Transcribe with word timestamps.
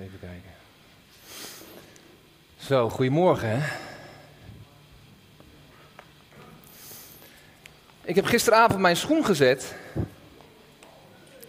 even 0.00 0.18
kijken. 0.20 0.50
Zo, 2.56 2.88
goedemorgen. 2.88 3.62
Ik 8.02 8.14
heb 8.14 8.24
gisteravond 8.24 8.80
mijn 8.80 8.96
schoen 8.96 9.24
gezet. 9.24 9.74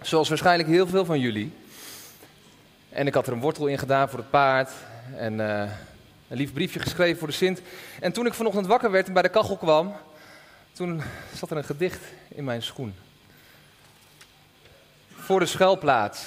Zoals 0.02 0.30
waarschijnlijk 0.30 0.70
heel 0.70 0.88
veel 0.88 1.06
van 1.06 1.20
jullie. 1.20 1.54
En 2.90 3.08
ik 3.08 3.14
had 3.14 3.28
er 3.28 3.34
een 3.34 3.40
wortel 3.40 3.68
in 3.68 3.78
gedaan 3.78 4.10
voor 4.10 4.20
het 4.20 4.30
paard. 4.30 4.72
En 5.16 5.34
uh, 5.40 5.62
een 6.28 6.38
lief 6.38 6.54
briefje 6.54 6.80
geschreven 6.80 7.20
voor 7.20 7.28
de 7.28 7.34
Sint. 7.34 7.62
En 8.00 8.12
toen 8.12 8.26
ik 8.26 8.34
vanochtend 8.34 8.68
wakker 8.68 8.92
werd 8.92 9.08
en 9.08 9.14
bij 9.14 9.22
de 9.22 9.30
kachel 9.30 9.58
kwam. 9.58 9.96
Toen 10.72 11.02
zat 11.36 11.52
er 11.52 11.58
een 11.58 11.64
gedicht 11.64 12.02
in 12.28 12.44
mijn 12.44 12.62
schoen. 12.62 12.96
Voor 15.16 15.40
de 15.40 15.46
schuilplaats. 15.46 16.26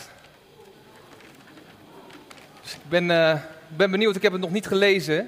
Dus 2.64 2.74
ik 2.74 2.88
ben, 2.88 3.10
uh, 3.10 3.40
ben 3.68 3.90
benieuwd, 3.90 4.16
ik 4.16 4.22
heb 4.22 4.32
het 4.32 4.40
nog 4.40 4.50
niet 4.50 4.66
gelezen. 4.66 5.20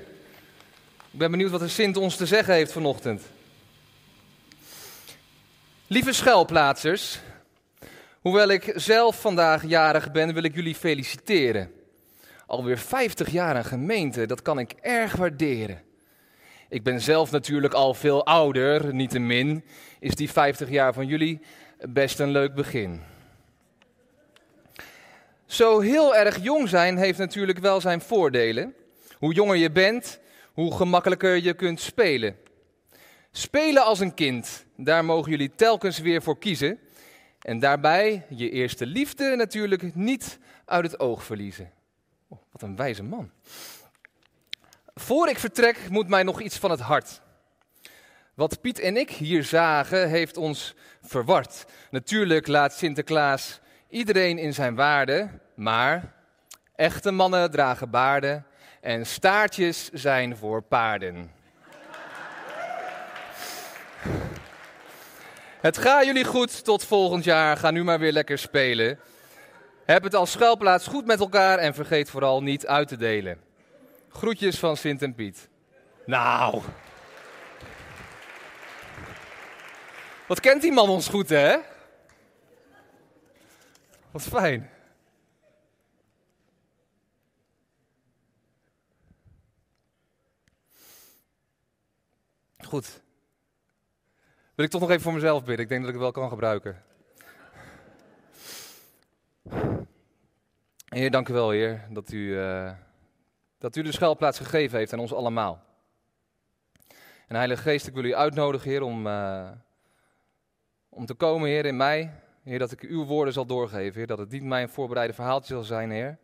Ik 1.10 1.18
ben 1.18 1.30
benieuwd 1.30 1.50
wat 1.50 1.60
de 1.60 1.68
Sint 1.68 1.96
ons 1.96 2.16
te 2.16 2.26
zeggen 2.26 2.54
heeft 2.54 2.72
vanochtend. 2.72 3.22
Lieve 5.86 6.12
schuilplaatsers, 6.12 7.18
hoewel 8.20 8.48
ik 8.48 8.72
zelf 8.74 9.20
vandaag 9.20 9.66
jarig 9.66 10.12
ben, 10.12 10.34
wil 10.34 10.42
ik 10.42 10.54
jullie 10.54 10.74
feliciteren. 10.74 11.70
Alweer 12.46 12.78
50 12.78 13.30
jaar 13.30 13.56
een 13.56 13.64
gemeente, 13.64 14.26
dat 14.26 14.42
kan 14.42 14.58
ik 14.58 14.72
erg 14.80 15.16
waarderen. 15.16 15.82
Ik 16.68 16.82
ben 16.82 17.00
zelf 17.00 17.30
natuurlijk 17.30 17.74
al 17.74 17.94
veel 17.94 18.26
ouder, 18.26 18.94
niettemin 18.94 19.64
is 20.00 20.14
die 20.14 20.30
50 20.30 20.70
jaar 20.70 20.94
van 20.94 21.06
jullie 21.06 21.40
best 21.88 22.18
een 22.18 22.30
leuk 22.30 22.54
begin. 22.54 23.02
Zo 25.46 25.80
heel 25.80 26.16
erg 26.16 26.42
jong 26.42 26.68
zijn 26.68 26.96
heeft 26.96 27.18
natuurlijk 27.18 27.58
wel 27.58 27.80
zijn 27.80 28.00
voordelen. 28.00 28.74
Hoe 29.18 29.34
jonger 29.34 29.56
je 29.56 29.70
bent, 29.70 30.18
hoe 30.52 30.76
gemakkelijker 30.76 31.36
je 31.36 31.54
kunt 31.54 31.80
spelen. 31.80 32.36
Spelen 33.30 33.84
als 33.84 34.00
een 34.00 34.14
kind, 34.14 34.64
daar 34.76 35.04
mogen 35.04 35.30
jullie 35.30 35.54
telkens 35.54 35.98
weer 35.98 36.22
voor 36.22 36.38
kiezen. 36.38 36.78
En 37.40 37.58
daarbij 37.58 38.26
je 38.28 38.50
eerste 38.50 38.86
liefde 38.86 39.36
natuurlijk 39.36 39.94
niet 39.94 40.38
uit 40.64 40.84
het 40.84 41.00
oog 41.00 41.24
verliezen. 41.24 41.72
Oh, 42.28 42.38
wat 42.52 42.62
een 42.62 42.76
wijze 42.76 43.02
man. 43.02 43.30
Voor 44.94 45.28
ik 45.28 45.38
vertrek 45.38 45.88
moet 45.90 46.08
mij 46.08 46.22
nog 46.22 46.40
iets 46.40 46.58
van 46.58 46.70
het 46.70 46.80
hart. 46.80 47.20
Wat 48.34 48.60
Piet 48.60 48.78
en 48.78 48.96
ik 48.96 49.10
hier 49.10 49.44
zagen 49.44 50.08
heeft 50.08 50.36
ons 50.36 50.74
verward. 51.02 51.64
Natuurlijk 51.90 52.46
laat 52.46 52.72
Sinterklaas 52.72 53.60
iedereen 53.88 54.38
in 54.38 54.54
zijn 54.54 54.74
waarde, 54.74 55.28
maar 55.54 56.12
echte 56.74 57.10
mannen 57.10 57.50
dragen 57.50 57.90
baarden 57.90 58.46
en 58.80 59.06
staartjes 59.06 59.90
zijn 59.92 60.36
voor 60.36 60.62
paarden. 60.62 61.30
Het 65.60 65.78
gaat 65.78 66.04
jullie 66.04 66.24
goed 66.24 66.64
tot 66.64 66.84
volgend 66.84 67.24
jaar. 67.24 67.56
Ga 67.56 67.70
nu 67.70 67.84
maar 67.84 67.98
weer 67.98 68.12
lekker 68.12 68.38
spelen. 68.38 68.98
Heb 69.84 70.02
het 70.02 70.14
als 70.14 70.30
schuilplaats 70.30 70.86
goed 70.86 71.06
met 71.06 71.20
elkaar 71.20 71.58
en 71.58 71.74
vergeet 71.74 72.10
vooral 72.10 72.42
niet 72.42 72.66
uit 72.66 72.88
te 72.88 72.96
delen. 72.96 73.40
Groetjes 74.08 74.58
van 74.58 74.76
Sint 74.76 75.02
en 75.02 75.14
Piet. 75.14 75.48
Nou. 76.04 76.62
Wat 80.26 80.40
kent 80.40 80.62
die 80.62 80.72
man 80.72 80.88
ons 80.88 81.08
goed, 81.08 81.28
hè? 81.28 81.56
Wat 84.16 84.24
fijn. 84.24 84.70
Goed. 92.58 93.02
Wil 94.54 94.64
ik 94.64 94.70
toch 94.70 94.80
nog 94.80 94.90
even 94.90 95.02
voor 95.02 95.12
mezelf 95.12 95.44
bidden? 95.44 95.64
Ik 95.64 95.68
denk 95.68 95.80
dat 95.80 95.88
ik 95.88 95.94
het 95.94 96.04
wel 96.04 96.12
kan 96.12 96.28
gebruiken. 96.28 96.82
Heer, 100.88 101.10
dank 101.10 101.28
u 101.28 101.32
wel, 101.32 101.50
Heer, 101.50 101.86
dat 101.90 102.12
u, 102.12 102.18
uh, 102.18 102.72
dat 103.58 103.76
u 103.76 103.82
de 103.82 103.92
schuilplaats 103.92 104.38
gegeven 104.38 104.78
heeft 104.78 104.92
aan 104.92 104.98
ons 104.98 105.14
allemaal. 105.14 105.64
En 107.26 107.36
Heilige 107.36 107.62
Geest, 107.62 107.86
ik 107.86 107.94
wil 107.94 108.04
u 108.04 108.14
uitnodigen, 108.14 108.70
Heer, 108.70 108.82
om, 108.82 109.06
uh, 109.06 109.50
om 110.88 111.06
te 111.06 111.14
komen, 111.14 111.48
Heer, 111.48 111.66
in 111.66 111.76
mij. 111.76 112.24
Heer, 112.46 112.58
dat 112.58 112.72
ik 112.72 112.80
uw 112.80 113.04
woorden 113.04 113.32
zal 113.32 113.46
doorgeven, 113.46 113.94
Heer, 113.94 114.06
dat 114.06 114.18
het 114.18 114.30
niet 114.30 114.42
mijn 114.42 114.68
voorbereide 114.68 115.12
verhaaltje 115.12 115.54
zal 115.54 115.62
zijn, 115.62 115.90
Heer. 115.90 116.18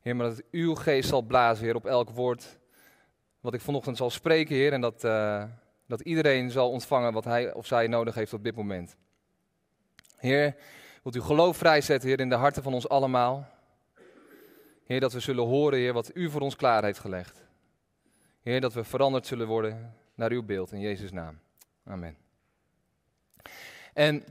Heer, 0.00 0.16
maar 0.16 0.28
dat 0.28 0.42
uw 0.50 0.74
geest 0.74 1.08
zal 1.08 1.22
blazen, 1.22 1.64
Heer, 1.64 1.74
op 1.74 1.86
elk 1.86 2.10
woord 2.10 2.58
wat 3.40 3.54
ik 3.54 3.60
vanochtend 3.60 3.96
zal 3.96 4.10
spreken, 4.10 4.54
Heer. 4.54 4.72
En 4.72 4.80
dat, 4.80 5.04
uh, 5.04 5.44
dat 5.86 6.00
iedereen 6.00 6.50
zal 6.50 6.70
ontvangen 6.70 7.12
wat 7.12 7.24
hij 7.24 7.52
of 7.52 7.66
zij 7.66 7.86
nodig 7.86 8.14
heeft 8.14 8.32
op 8.32 8.44
dit 8.44 8.54
moment. 8.56 8.96
Heer, 10.16 10.56
wilt 11.02 11.16
u 11.16 11.20
geloof 11.20 11.56
vrijzetten, 11.56 12.08
Heer, 12.08 12.20
in 12.20 12.28
de 12.28 12.34
harten 12.34 12.62
van 12.62 12.74
ons 12.74 12.88
allemaal. 12.88 13.48
Heer, 14.84 15.00
dat 15.00 15.12
we 15.12 15.20
zullen 15.20 15.44
horen, 15.44 15.78
Heer, 15.78 15.92
wat 15.92 16.10
u 16.14 16.30
voor 16.30 16.40
ons 16.40 16.56
klaar 16.56 16.84
heeft 16.84 16.98
gelegd. 16.98 17.44
Heer, 18.42 18.60
dat 18.60 18.72
we 18.72 18.84
veranderd 18.84 19.26
zullen 19.26 19.46
worden 19.46 19.94
naar 20.14 20.30
uw 20.30 20.42
beeld, 20.42 20.72
in 20.72 20.80
Jezus' 20.80 21.12
naam. 21.12 21.38
Amen. 21.84 22.16
En 23.92 24.24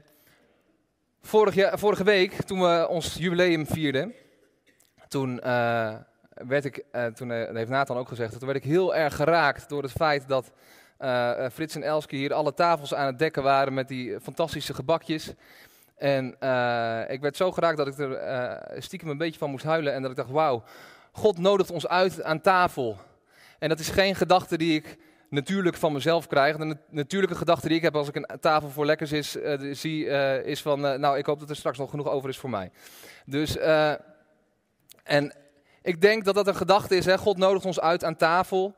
vorig 1.26 1.56
jaar, 1.56 1.80
vorige 1.80 2.04
week, 2.04 2.34
toen 2.34 2.60
we 2.62 2.88
ons 2.90 3.14
jubileum 3.14 3.66
vierden, 3.66 4.14
toen 5.08 5.40
uh, 5.44 5.94
werd 6.34 6.66
ik, 6.66 6.84
uh, 6.92 7.06
toen 7.06 7.30
uh, 7.30 7.50
heeft 7.54 7.70
Nathan 7.70 7.98
ook 7.98 8.08
gezegd, 8.08 8.40
toen 8.40 8.48
werd 8.48 8.64
ik 8.64 8.72
heel 8.72 8.96
erg 8.96 9.16
geraakt 9.16 9.70
door 9.70 9.84
het 9.84 9.92
feit 9.92 10.28
dat 10.28 10.52
Frits 11.52 11.76
en 11.76 11.84
Elske 11.84 12.16
hier 12.16 12.34
alle 12.34 12.54
tafels 12.54 12.94
aan 12.94 13.06
het 13.06 13.20
dekken 13.20 13.44
waren 13.44 13.74
met 13.74 13.88
die 13.88 14.20
fantastische 14.20 14.74
gebakjes. 14.74 15.34
En 15.98 16.28
ik 17.10 17.22
werd 17.22 17.36
zo 17.36 17.52
geraakt 17.52 17.78
dat 17.78 17.88
ik 17.88 17.98
er 17.98 18.76
stiekem 18.78 19.10
een 19.10 19.18
beetje 19.18 19.40
van 19.40 19.50
moest 19.50 19.66
huilen. 19.66 19.94
En 19.94 20.02
dat 20.02 20.12
ik 20.12 20.18
dacht, 20.18 20.30
wauw, 20.30 20.64
God 21.12 21.38
nodigt 21.38 21.72
ons 21.72 21.88
uit 21.88 22.24
aan 22.24 22.42
tafel. 22.42 22.98
En 23.60 23.70
dat 23.70 23.80
is 23.80 23.90
geen 23.90 24.16
gedachte 24.16 24.58
die 24.58 24.76
ik 24.76 24.98
natuurlijk 25.34 25.76
van 25.76 25.94
mezelf 25.94 26.28
krijg. 26.28 26.58
De 26.58 26.78
natuurlijke 26.90 27.36
gedachte 27.36 27.68
die 27.68 27.78
ik 27.78 27.84
heb 27.84 27.96
als 27.96 28.08
ik 28.08 28.16
een 28.16 28.40
tafel 28.40 28.70
voor 28.70 28.86
lekkers 28.86 29.12
is, 29.12 29.36
uh, 29.36 29.74
zie, 29.74 30.06
is 30.44 30.62
van, 30.62 30.80
nou, 30.80 31.18
ik 31.18 31.26
hoop 31.26 31.40
dat 31.40 31.50
er 31.50 31.56
straks 31.56 31.78
nog 31.78 31.90
genoeg 31.90 32.10
over 32.10 32.30
is 32.30 32.38
voor 32.38 32.50
mij. 32.50 32.72
Dus, 33.26 33.58
en 35.04 35.36
ik 35.82 36.02
denk 36.02 36.26
dat 36.26 36.36
dat 36.36 36.48
een 36.48 36.56
gedachte 36.56 36.96
is, 36.96 37.06
hè? 37.06 37.18
God 37.18 37.38
nodigt 37.38 37.66
ons 37.66 37.80
uit 37.80 38.04
aan 38.04 38.16
tafel, 38.16 38.76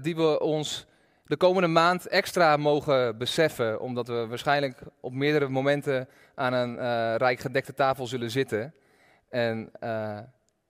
die 0.00 0.16
we 0.16 0.40
ons 0.40 0.86
de 1.24 1.36
komende 1.36 1.68
maand 1.68 2.06
extra 2.06 2.56
mogen 2.56 3.18
beseffen, 3.18 3.80
omdat 3.80 4.06
we 4.06 4.26
waarschijnlijk 4.26 4.80
op 5.00 5.12
meerdere 5.12 5.48
momenten 5.48 6.08
aan 6.34 6.52
een 6.52 6.76
rijk 7.16 7.40
gedekte 7.40 7.74
tafel 7.74 8.06
zullen 8.06 8.30
zitten. 8.30 8.74
En 9.28 9.70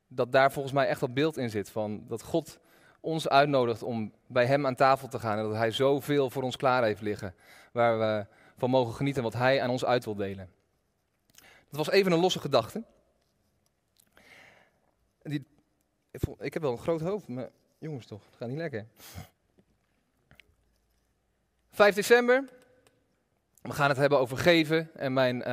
dat 0.09 0.33
daar 0.33 0.53
volgens 0.53 0.75
mij 0.75 0.87
echt 0.87 1.01
dat 1.01 1.15
beeld 1.15 1.37
in 1.37 1.51
zit 1.51 1.71
van 1.71 2.05
dat 2.09 2.23
God 2.23 2.59
ons 3.01 3.29
uitnodigt 3.29 3.83
om 3.83 4.13
bij 4.27 4.47
Hem 4.47 4.67
aan 4.67 4.75
tafel 4.75 5.09
te 5.09 5.19
gaan 5.19 5.39
en 5.39 5.45
dat 5.45 5.55
Hij 5.55 5.71
zoveel 5.71 6.31
voor 6.31 6.43
ons 6.43 6.57
klaar 6.57 6.85
heeft 6.85 7.01
liggen, 7.01 7.35
waar 7.73 7.99
we 7.99 8.27
van 8.57 8.71
mogen 8.71 8.95
genieten 8.95 9.23
wat 9.23 9.35
Hij 9.35 9.63
aan 9.63 9.71
ons 9.71 9.85
uit 9.85 10.05
wil 10.05 10.15
delen. 10.15 10.51
Dat 11.71 11.87
was 11.87 11.91
even 11.91 12.13
een 12.13 12.21
losse 12.21 12.41
gedachte. 12.41 12.85
Die, 15.23 15.47
ik 16.39 16.53
heb 16.53 16.63
wel 16.63 16.73
een 16.73 16.79
groot 16.79 17.01
hoofd, 17.01 17.29
maar 17.29 17.51
jongens 17.79 18.07
toch, 18.07 18.25
het 18.27 18.37
gaat 18.37 18.49
niet 18.49 18.59
lekker. 18.59 18.87
5 21.71 21.95
december. 21.95 22.45
We 23.63 23.73
gaan 23.73 23.89
het 23.89 23.99
hebben 23.99 24.19
over 24.19 24.39
geven. 24.39 24.91
En 24.95 25.13
mijn, 25.13 25.37
uh, 25.37 25.45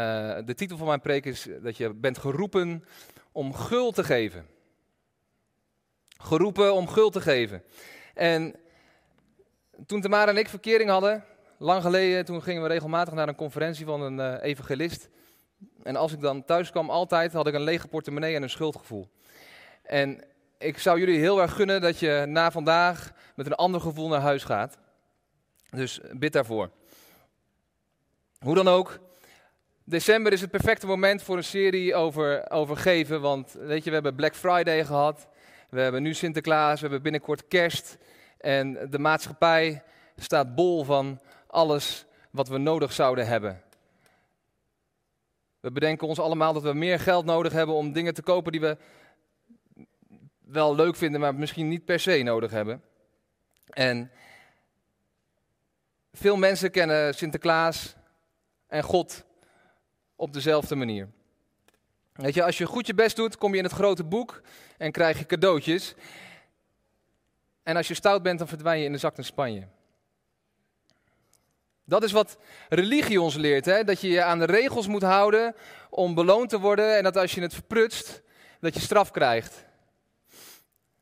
de 0.46 0.54
titel 0.56 0.78
van 0.78 0.88
mijn 0.88 1.02
preek 1.02 1.26
is 1.26 1.48
dat 1.62 1.78
je 1.78 1.94
bent 1.94 2.18
geroepen 2.18 2.86
om 3.32 3.54
gul 3.54 3.92
te 3.92 4.04
geven. 4.04 4.46
Geroepen 6.17 6.73
om 6.73 6.88
gul 6.88 7.09
te 7.09 7.22
geven. 7.22 7.64
En 8.14 8.56
toen 9.85 10.02
Tamara 10.02 10.32
en 10.32 10.38
ik 10.38 10.50
verkering 10.50 10.90
hadden, 10.90 11.23
lang 11.58 11.82
geleden, 11.82 12.26
toen 12.26 12.44
gingen 12.44 12.62
we 12.62 12.67
regelmatig 12.67 13.14
naar 13.14 13.28
een 13.28 13.35
conferentie 13.35 13.85
van 13.85 14.02
een 14.02 14.17
uh, 14.17 14.44
evangelist. 14.44 15.09
En 15.84 15.96
als 15.96 16.14
ik 16.14 16.22
dan 16.22 16.46
thuis 16.46 16.72
kwam, 16.72 16.90
altijd 16.90 17.34
had 17.34 17.47
ik 17.47 17.53
een 17.53 17.62
lege 17.62 17.88
portemonnee 17.88 18.35
en 18.35 18.44
een 18.44 18.50
schuldgevoel. 18.50 19.09
En 19.84 20.23
ik 20.58 20.78
zou 20.78 21.00
jullie 21.00 21.20
heel 21.20 21.41
erg 21.41 21.53
gunnen 21.53 21.82
dat 21.82 22.00
je 22.00 22.23
na 22.28 22.52
vandaag 22.52 23.12
met 23.35 23.46
een 23.46 23.56
ander 23.56 23.82
gevoel 23.82 24.08
naar 24.08 24.22
huis 24.22 24.44
gaat. 24.44 24.78
Dus 25.70 26.00
bid 26.12 26.34
daarvoor. 26.34 26.70
Hoe 28.40 28.56
dan 28.56 28.67
ook, 28.67 29.00
december 29.84 30.34
is 30.34 30.41
het 30.41 30.52
perfecte 30.52 30.88
moment 30.88 31.23
voor 31.23 31.38
een 31.38 31.44
serie 31.44 31.96
over, 31.96 32.52
over 32.52 32.78
geven. 32.78 33.22
Want 33.22 33.52
weet 33.52 33.84
je, 33.84 33.90
we 33.90 33.96
hebben 33.96 34.16
Black 34.16 34.35
Friday 34.35 34.85
gehad. 34.85 35.28
We 35.70 35.82
hebben 35.82 36.03
nu 36.03 36.14
Sinterklaas, 36.14 36.76
we 36.76 36.82
hebben 36.82 37.02
binnenkort 37.02 37.47
kerst. 37.47 37.97
En 38.38 38.90
de 38.90 39.00
maatschappij 39.00 39.84
staat 40.16 40.56
bol 40.56 40.84
van 40.84 41.20
alles 41.47 42.06
wat 42.32 42.47
we 42.47 42.58
nodig 42.58 42.94
zouden 42.94 43.28
hebben. 43.28 43.64
We 45.59 45.72
bedenken 45.72 46.08
ons 46.08 46.20
allemaal 46.20 46.53
dat 46.53 46.64
we 46.64 46.73
meer 46.73 47.00
geld 47.00 47.26
nodig 47.26 47.52
hebben 47.52 47.76
om 47.76 47.94
dingen 47.94 48.14
te 48.14 48.22
kopen 48.22 48.52
die 48.52 48.62
we 48.62 48.78
wel 50.40 50.76
leuk 50.76 50.96
vinden, 50.96 51.22
maar 51.22 51.35
misschien 51.35 51.67
niet 51.67 51.85
per 51.85 52.00
se 52.00 52.22
nodig 52.23 52.52
hebben. 52.52 52.84
En 53.70 54.12
veel 56.12 56.35
mensen 56.35 56.72
kennen 56.72 57.14
Sinterklaas 57.14 57.96
en 58.67 58.84
God 58.84 59.26
op 60.16 60.34
dezelfde 60.34 60.76
manier. 60.76 61.09
Weet 62.16 62.34
je, 62.34 62.44
als 62.44 62.58
je 62.58 62.66
goed 62.66 62.88
je 62.88 62.94
best 62.94 63.16
doet, 63.16 63.38
kom 63.38 63.52
je 63.52 63.58
in 63.58 63.64
het 63.64 63.73
grote 63.73 64.03
boek 64.03 64.41
en 64.78 64.91
krijg 64.91 65.20
je 65.20 65.26
cadeautjes. 65.26 65.96
En 67.64 67.76
als 67.76 67.88
je 67.88 67.94
stout 67.94 68.23
bent, 68.23 68.40
dan 68.40 68.47
verdwijn 68.47 68.79
je 68.79 68.85
in 68.85 68.91
de 68.91 68.97
zak 68.97 69.16
naar 69.16 69.26
Spanje. 69.26 69.67
Dat 71.84 72.03
is 72.03 72.12
wat 72.12 72.38
religie 72.70 73.22
ons 73.22 73.35
leert, 73.35 73.66
hè? 73.66 73.84
dat 73.84 74.02
je 74.02 74.08
je 74.08 74.23
aan 74.23 74.40
de 74.40 74.46
regels 74.46 74.88
moet 74.88 75.02
houden 75.02 75.56
om 75.90 76.16
beloond 76.16 76.50
te 76.50 76.59
worden 76.59 76.97
en 76.97 77.03
dat 77.03 77.17
als 77.17 77.32
je 77.32 77.41
het 77.41 77.53
verprutst, 77.53 78.22
dat 78.59 78.73
je 78.73 78.79
straf 78.79 79.12
krijgt. 79.12 79.66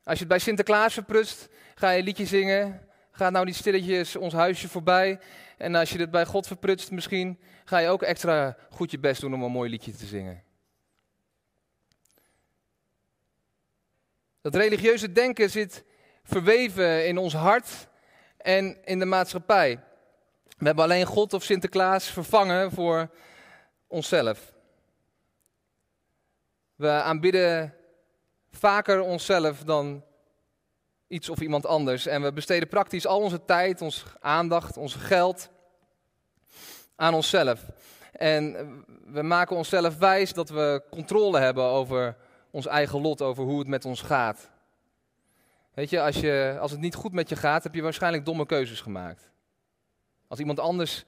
Als 0.03 0.13
je 0.13 0.19
het 0.19 0.27
bij 0.27 0.39
Sinterklaas 0.39 0.93
verprutst, 0.93 1.49
ga 1.75 1.89
je 1.89 2.03
liedje 2.03 2.25
zingen, 2.25 2.87
gaat 3.11 3.31
nou 3.31 3.45
niet 3.45 3.55
stilletjes 3.55 4.15
ons 4.15 4.33
huisje 4.33 4.67
voorbij. 4.67 5.19
En 5.57 5.75
als 5.75 5.89
je 5.89 5.99
het 5.99 6.11
bij 6.11 6.25
God 6.25 6.47
verprutst 6.47 6.91
misschien, 6.91 7.39
ga 7.65 7.77
je 7.77 7.87
ook 7.87 8.01
extra 8.01 8.57
goed 8.69 8.91
je 8.91 8.99
best 8.99 9.21
doen 9.21 9.33
om 9.33 9.43
een 9.43 9.51
mooi 9.51 9.69
liedje 9.69 9.91
te 9.91 10.05
zingen. 10.05 10.42
Dat 14.43 14.55
religieuze 14.55 15.11
denken 15.11 15.49
zit 15.49 15.83
verweven 16.23 17.07
in 17.07 17.17
ons 17.17 17.33
hart 17.33 17.87
en 18.37 18.77
in 18.85 18.99
de 18.99 19.05
maatschappij. 19.05 19.79
We 20.57 20.65
hebben 20.65 20.83
alleen 20.83 21.05
God 21.05 21.33
of 21.33 21.43
Sinterklaas 21.43 22.07
vervangen 22.07 22.71
voor 22.71 23.09
onszelf. 23.87 24.53
We 26.75 26.89
aanbidden 26.89 27.73
vaker 28.51 29.01
onszelf 29.01 29.59
dan 29.63 30.03
iets 31.07 31.29
of 31.29 31.39
iemand 31.39 31.65
anders. 31.65 32.05
En 32.05 32.21
we 32.21 32.33
besteden 32.33 32.67
praktisch 32.67 33.07
al 33.07 33.19
onze 33.19 33.45
tijd, 33.45 33.81
onze 33.81 34.05
aandacht, 34.19 34.77
ons 34.77 34.95
geld 34.95 35.49
aan 36.95 37.13
onszelf. 37.13 37.65
En 38.11 38.53
we 39.05 39.21
maken 39.21 39.55
onszelf 39.55 39.97
wijs 39.97 40.33
dat 40.33 40.49
we 40.49 40.83
controle 40.89 41.39
hebben 41.39 41.63
over 41.63 42.15
ons 42.53 42.65
eigen 42.65 43.01
lot, 43.01 43.21
over 43.21 43.43
hoe 43.43 43.59
het 43.59 43.67
met 43.67 43.85
ons 43.85 44.01
gaat. 44.01 44.49
Weet 45.73 45.89
je, 45.89 46.01
als, 46.01 46.19
je, 46.19 46.57
als 46.59 46.71
het 46.71 46.79
niet 46.79 46.95
goed 46.95 47.13
met 47.13 47.29
je 47.29 47.35
gaat, 47.35 47.63
heb 47.63 47.73
je 47.73 47.81
waarschijnlijk 47.81 48.25
domme 48.25 48.45
keuzes 48.45 48.81
gemaakt. 48.81 49.31
Als 50.27 50.39
iemand 50.39 50.59
anders, 50.59 51.05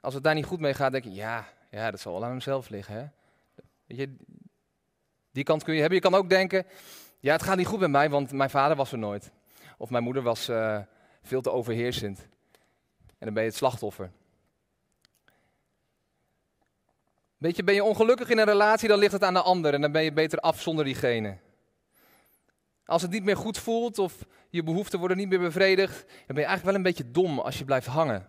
als 0.00 0.14
het 0.14 0.22
daar 0.22 0.34
niet 0.34 0.44
goed 0.44 0.60
mee 0.60 0.74
gaat, 0.74 0.92
denk 0.92 1.04
je, 1.04 1.12
ja, 1.12 1.48
ja 1.70 1.90
dat 1.90 2.00
zal 2.00 2.12
wel 2.12 2.24
aan 2.24 2.30
hemzelf 2.30 2.68
liggen. 2.68 2.94
Hè? 2.94 3.06
Weet 3.86 3.98
je, 3.98 4.16
die 5.32 5.44
kant 5.44 5.62
kun 5.62 5.74
je 5.74 5.80
hebben. 5.80 5.98
Je 5.98 6.04
kan 6.04 6.14
ook 6.14 6.28
denken, 6.28 6.66
ja, 7.18 7.32
het 7.32 7.42
gaat 7.42 7.56
niet 7.56 7.66
goed 7.66 7.80
met 7.80 7.90
mij, 7.90 8.10
want 8.10 8.32
mijn 8.32 8.50
vader 8.50 8.76
was 8.76 8.92
er 8.92 8.98
nooit. 8.98 9.32
Of 9.76 9.90
mijn 9.90 10.04
moeder 10.04 10.22
was 10.22 10.48
uh, 10.48 10.80
veel 11.22 11.40
te 11.40 11.50
overheersend. 11.50 12.18
En 12.98 13.26
dan 13.26 13.34
ben 13.34 13.42
je 13.42 13.48
het 13.48 13.58
slachtoffer. 13.58 14.10
Weet 17.38 17.56
je, 17.56 17.64
ben 17.64 17.74
je 17.74 17.84
ongelukkig 17.84 18.28
in 18.28 18.38
een 18.38 18.44
relatie, 18.44 18.88
dan 18.88 18.98
ligt 18.98 19.12
het 19.12 19.24
aan 19.24 19.34
de 19.34 19.42
ander 19.42 19.74
en 19.74 19.80
dan 19.80 19.92
ben 19.92 20.02
je 20.02 20.12
beter 20.12 20.38
af 20.38 20.60
zonder 20.60 20.84
diegene. 20.84 21.38
Als 22.84 23.02
het 23.02 23.10
niet 23.10 23.24
meer 23.24 23.36
goed 23.36 23.58
voelt 23.58 23.98
of 23.98 24.24
je 24.50 24.62
behoeften 24.62 24.98
worden 24.98 25.16
niet 25.16 25.28
meer 25.28 25.38
bevredigd, 25.38 25.98
dan 26.06 26.26
ben 26.26 26.36
je 26.36 26.44
eigenlijk 26.44 26.64
wel 26.64 26.74
een 26.74 26.82
beetje 26.82 27.10
dom 27.10 27.38
als 27.38 27.58
je 27.58 27.64
blijft 27.64 27.86
hangen. 27.86 28.28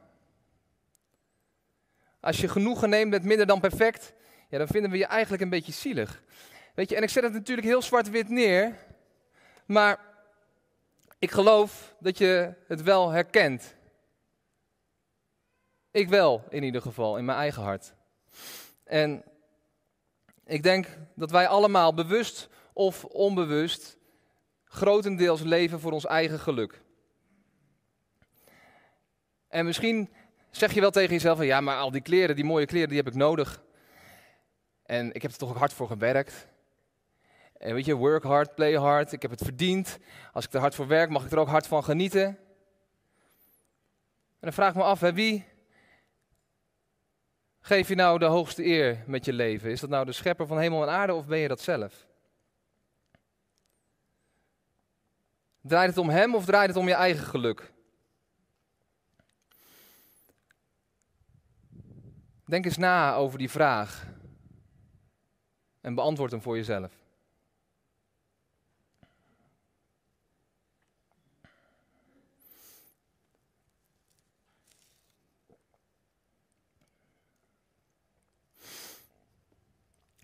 Als 2.19 2.41
je 2.41 2.47
genoegen 2.47 2.89
neemt 2.89 3.09
met 3.09 3.23
minder 3.23 3.45
dan 3.45 3.59
perfect, 3.59 4.13
ja, 4.49 4.57
dan 4.57 4.67
vinden 4.67 4.91
we 4.91 4.97
je 4.97 5.05
eigenlijk 5.05 5.43
een 5.43 5.49
beetje 5.49 5.71
zielig. 5.71 6.23
Weet 6.75 6.89
je, 6.89 6.95
en 6.95 7.03
ik 7.03 7.09
zet 7.09 7.23
het 7.23 7.33
natuurlijk 7.33 7.67
heel 7.67 7.81
zwart-wit 7.81 8.29
neer, 8.29 8.75
maar 9.65 9.99
ik 11.19 11.31
geloof 11.31 11.95
dat 11.99 12.17
je 12.17 12.53
het 12.67 12.83
wel 12.83 13.09
herkent. 13.09 13.75
Ik 15.91 16.09
wel, 16.09 16.43
in 16.49 16.63
ieder 16.63 16.81
geval, 16.81 17.17
in 17.17 17.25
mijn 17.25 17.37
eigen 17.37 17.63
hart. 17.63 17.93
En 18.89 19.23
ik 20.45 20.63
denk 20.63 20.87
dat 21.15 21.31
wij 21.31 21.47
allemaal 21.47 21.93
bewust 21.93 22.49
of 22.73 23.05
onbewust 23.05 23.97
grotendeels 24.63 25.41
leven 25.41 25.79
voor 25.79 25.91
ons 25.91 26.05
eigen 26.05 26.39
geluk. 26.39 26.81
En 29.47 29.65
misschien 29.65 30.09
zeg 30.49 30.73
je 30.73 30.81
wel 30.81 30.91
tegen 30.91 31.13
jezelf 31.13 31.43
ja, 31.43 31.61
maar 31.61 31.77
al 31.77 31.91
die 31.91 32.01
kleren, 32.01 32.35
die 32.35 32.45
mooie 32.45 32.65
kleren, 32.65 32.87
die 32.87 32.97
heb 32.97 33.07
ik 33.07 33.15
nodig. 33.15 33.63
En 34.85 35.13
ik 35.13 35.21
heb 35.21 35.31
er 35.31 35.37
toch 35.37 35.49
ook 35.49 35.57
hard 35.57 35.73
voor 35.73 35.87
gewerkt. 35.87 36.47
En 37.57 37.73
weet 37.73 37.85
je, 37.85 37.95
work 37.95 38.23
hard, 38.23 38.55
play 38.55 38.73
hard. 38.73 39.11
Ik 39.11 39.21
heb 39.21 39.31
het 39.31 39.43
verdiend. 39.43 39.97
Als 40.33 40.45
ik 40.45 40.53
er 40.53 40.59
hard 40.59 40.75
voor 40.75 40.87
werk, 40.87 41.09
mag 41.09 41.25
ik 41.25 41.31
er 41.31 41.39
ook 41.39 41.47
hard 41.47 41.67
van 41.67 41.83
genieten. 41.83 42.25
En 42.25 42.37
dan 44.39 44.53
vraag 44.53 44.69
ik 44.69 44.75
me 44.75 44.83
af, 44.83 44.99
wie 44.99 45.45
geef 47.69 47.87
je 47.87 47.95
nou 47.95 48.19
de 48.19 48.25
hoogste 48.25 48.65
eer 48.65 49.03
met 49.05 49.25
je 49.25 49.33
leven? 49.33 49.71
Is 49.71 49.79
dat 49.79 49.89
nou 49.89 50.05
de 50.05 50.11
schepper 50.11 50.47
van 50.47 50.59
hemel 50.59 50.81
en 50.81 50.89
aarde 50.89 51.13
of 51.13 51.25
ben 51.25 51.37
je 51.37 51.47
dat 51.47 51.61
zelf? 51.61 52.07
Draait 55.61 55.89
het 55.89 55.97
om 55.97 56.09
hem 56.09 56.35
of 56.35 56.45
draait 56.45 56.67
het 56.67 56.77
om 56.77 56.87
je 56.87 56.93
eigen 56.93 57.25
geluk? 57.25 57.71
Denk 62.45 62.65
eens 62.65 62.77
na 62.77 63.15
over 63.15 63.37
die 63.37 63.49
vraag 63.49 64.07
en 65.81 65.95
beantwoord 65.95 66.31
hem 66.31 66.41
voor 66.41 66.55
jezelf. 66.55 66.98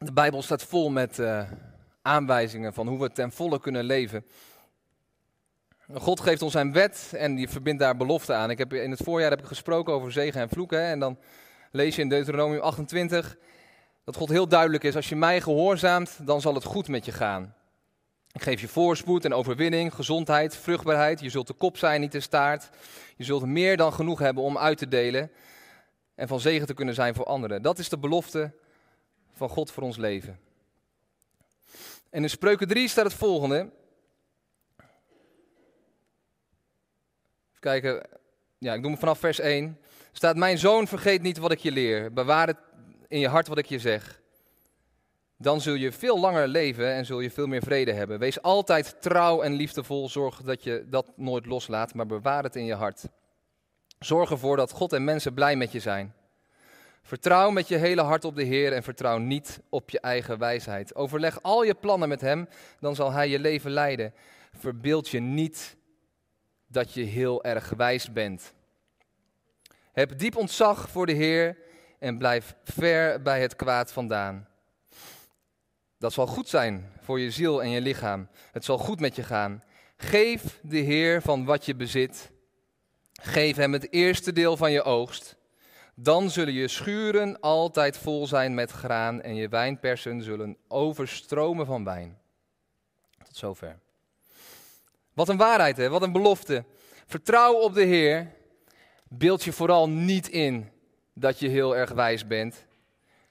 De 0.05 0.13
Bijbel 0.13 0.41
staat 0.41 0.63
vol 0.63 0.89
met 0.89 1.19
uh, 1.19 1.41
aanwijzingen 2.01 2.73
van 2.73 2.87
hoe 2.87 2.99
we 2.99 3.11
ten 3.11 3.31
volle 3.31 3.59
kunnen 3.59 3.83
leven. 3.83 4.25
God 5.93 6.19
geeft 6.19 6.41
ons 6.41 6.51
zijn 6.51 6.73
wet 6.73 7.11
en 7.15 7.35
die 7.35 7.49
verbindt 7.49 7.79
daar 7.79 7.97
beloften 7.97 8.35
aan. 8.35 8.49
Ik 8.49 8.57
heb, 8.57 8.73
in 8.73 8.91
het 8.91 9.01
voorjaar 9.03 9.29
heb 9.29 9.39
ik 9.39 9.45
gesproken 9.45 9.93
over 9.93 10.11
zegen 10.11 10.41
en 10.41 10.49
vloeken. 10.49 10.81
En 10.81 10.99
dan 10.99 11.17
lees 11.71 11.95
je 11.95 12.01
in 12.01 12.09
Deuteronomium 12.09 12.61
28 12.61 13.37
dat 14.03 14.15
God 14.15 14.29
heel 14.29 14.47
duidelijk 14.47 14.83
is. 14.83 14.95
Als 14.95 15.09
je 15.09 15.15
mij 15.15 15.41
gehoorzaamt, 15.41 16.19
dan 16.21 16.41
zal 16.41 16.53
het 16.53 16.63
goed 16.63 16.87
met 16.87 17.05
je 17.05 17.11
gaan. 17.11 17.53
Ik 18.31 18.41
geef 18.41 18.61
je 18.61 18.67
voorspoed 18.67 19.25
en 19.25 19.33
overwinning, 19.33 19.93
gezondheid, 19.93 20.55
vruchtbaarheid. 20.55 21.19
Je 21.19 21.29
zult 21.29 21.47
de 21.47 21.53
kop 21.53 21.77
zijn, 21.77 22.01
niet 22.01 22.11
de 22.11 22.19
staart. 22.19 22.69
Je 23.15 23.23
zult 23.23 23.45
meer 23.45 23.77
dan 23.77 23.93
genoeg 23.93 24.19
hebben 24.19 24.43
om 24.43 24.57
uit 24.57 24.77
te 24.77 24.87
delen 24.87 25.31
en 26.15 26.27
van 26.27 26.39
zegen 26.39 26.67
te 26.67 26.73
kunnen 26.73 26.95
zijn 26.95 27.15
voor 27.15 27.25
anderen. 27.25 27.61
Dat 27.61 27.79
is 27.79 27.89
de 27.89 27.97
belofte 27.97 28.51
van 29.35 29.49
God 29.49 29.71
voor 29.71 29.83
ons 29.83 29.97
leven. 29.97 30.39
En 32.09 32.23
in 32.23 32.29
Spreuken 32.29 32.67
3 32.67 32.87
staat 32.87 33.05
het 33.05 33.13
volgende. 33.13 33.69
Even 37.49 37.59
kijken. 37.59 38.07
Ja, 38.57 38.73
ik 38.73 38.81
doe 38.81 38.91
me 38.91 38.97
vanaf 38.97 39.19
vers 39.19 39.39
1. 39.39 39.79
Staat: 40.11 40.35
Mijn 40.35 40.57
zoon, 40.57 40.87
vergeet 40.87 41.21
niet 41.21 41.37
wat 41.37 41.51
ik 41.51 41.59
je 41.59 41.71
leer. 41.71 42.13
Bewaar 42.13 42.47
het 42.47 42.57
in 43.07 43.19
je 43.19 43.27
hart 43.27 43.47
wat 43.47 43.57
ik 43.57 43.65
je 43.65 43.79
zeg. 43.79 44.21
Dan 45.37 45.61
zul 45.61 45.73
je 45.73 45.91
veel 45.91 46.19
langer 46.19 46.47
leven 46.47 46.93
en 46.93 47.05
zul 47.05 47.19
je 47.19 47.31
veel 47.31 47.47
meer 47.47 47.61
vrede 47.61 47.93
hebben. 47.93 48.19
Wees 48.19 48.41
altijd 48.41 49.01
trouw 49.01 49.41
en 49.41 49.53
liefdevol. 49.53 50.09
Zorg 50.09 50.41
dat 50.41 50.63
je 50.63 50.85
dat 50.89 51.11
nooit 51.15 51.45
loslaat, 51.45 51.93
maar 51.93 52.05
bewaar 52.05 52.43
het 52.43 52.55
in 52.55 52.65
je 52.65 52.75
hart. 52.75 53.03
Zorg 53.99 54.31
ervoor 54.31 54.57
dat 54.57 54.71
God 54.71 54.93
en 54.93 55.03
mensen 55.03 55.33
blij 55.33 55.55
met 55.55 55.71
je 55.71 55.79
zijn. 55.79 56.13
Vertrouw 57.05 57.49
met 57.49 57.67
je 57.67 57.75
hele 57.75 58.01
hart 58.01 58.25
op 58.25 58.35
de 58.35 58.43
Heer 58.43 58.73
en 58.73 58.83
vertrouw 58.83 59.17
niet 59.17 59.59
op 59.69 59.89
je 59.89 59.99
eigen 59.99 60.37
wijsheid. 60.37 60.95
Overleg 60.95 61.41
al 61.41 61.63
je 61.63 61.73
plannen 61.75 62.09
met 62.09 62.21
Hem, 62.21 62.47
dan 62.79 62.95
zal 62.95 63.11
Hij 63.11 63.29
je 63.29 63.39
leven 63.39 63.71
leiden. 63.71 64.13
Verbeeld 64.57 65.09
je 65.09 65.19
niet 65.19 65.75
dat 66.67 66.93
je 66.93 67.03
heel 67.03 67.43
erg 67.43 67.69
wijs 67.69 68.11
bent. 68.11 68.53
Heb 69.91 70.19
diep 70.19 70.35
ontzag 70.35 70.89
voor 70.89 71.05
de 71.05 71.11
Heer 71.11 71.57
en 71.99 72.17
blijf 72.17 72.55
ver 72.63 73.21
bij 73.21 73.41
het 73.41 73.55
kwaad 73.55 73.91
vandaan. 73.91 74.47
Dat 75.97 76.13
zal 76.13 76.27
goed 76.27 76.47
zijn 76.47 76.91
voor 76.99 77.19
je 77.19 77.31
ziel 77.31 77.63
en 77.63 77.69
je 77.69 77.81
lichaam. 77.81 78.27
Het 78.51 78.65
zal 78.65 78.77
goed 78.77 78.99
met 78.99 79.15
je 79.15 79.23
gaan. 79.23 79.63
Geef 79.97 80.59
de 80.61 80.77
Heer 80.77 81.21
van 81.21 81.45
wat 81.45 81.65
je 81.65 81.75
bezit. 81.75 82.31
Geef 83.21 83.55
Hem 83.55 83.73
het 83.73 83.91
eerste 83.91 84.33
deel 84.33 84.57
van 84.57 84.71
je 84.71 84.83
oogst. 84.83 85.34
Dan 85.95 86.29
zullen 86.29 86.53
je 86.53 86.67
schuren 86.67 87.39
altijd 87.39 87.97
vol 87.97 88.27
zijn 88.27 88.53
met 88.53 88.71
graan 88.71 89.21
en 89.21 89.35
je 89.35 89.49
wijnpersen 89.49 90.21
zullen 90.21 90.57
overstromen 90.67 91.65
van 91.65 91.83
wijn. 91.83 92.17
Tot 93.23 93.37
zover. 93.37 93.79
Wat 95.13 95.29
een 95.29 95.37
waarheid, 95.37 95.77
hè? 95.77 95.89
wat 95.89 96.01
een 96.01 96.11
belofte. 96.11 96.63
Vertrouw 97.05 97.53
op 97.53 97.73
de 97.73 97.83
Heer. 97.83 98.31
Beeld 99.09 99.43
je 99.43 99.53
vooral 99.53 99.89
niet 99.89 100.29
in 100.29 100.69
dat 101.13 101.39
je 101.39 101.47
heel 101.47 101.75
erg 101.75 101.91
wijs 101.91 102.27
bent. 102.27 102.65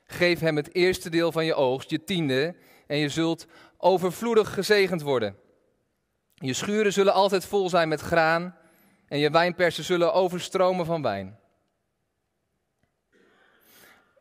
Geef 0.05 0.41
Hem 0.41 0.57
het 0.57 0.75
eerste 0.75 1.11
deel 1.11 1.33
van 1.33 1.45
je 1.45 1.55
oogst, 1.55 1.91
je 1.91 2.05
tiende, 2.05 2.55
en 2.87 2.97
je 2.97 3.09
zult 3.09 3.47
overvloedig 3.77 4.55
gezegend 4.55 5.03
worden. 5.03 5.37
Je 6.35 6.53
schuren 6.53 6.93
zullen 6.93 7.13
altijd 7.13 7.45
vol 7.45 7.69
zijn 7.69 7.89
met 7.89 8.01
graan 8.01 8.57
en 9.09 9.19
je 9.19 9.31
wijnpersen 9.31 9.85
zullen 9.85 10.13
overstromen 10.13 10.87
van 10.87 11.03
wijn. 11.03 11.39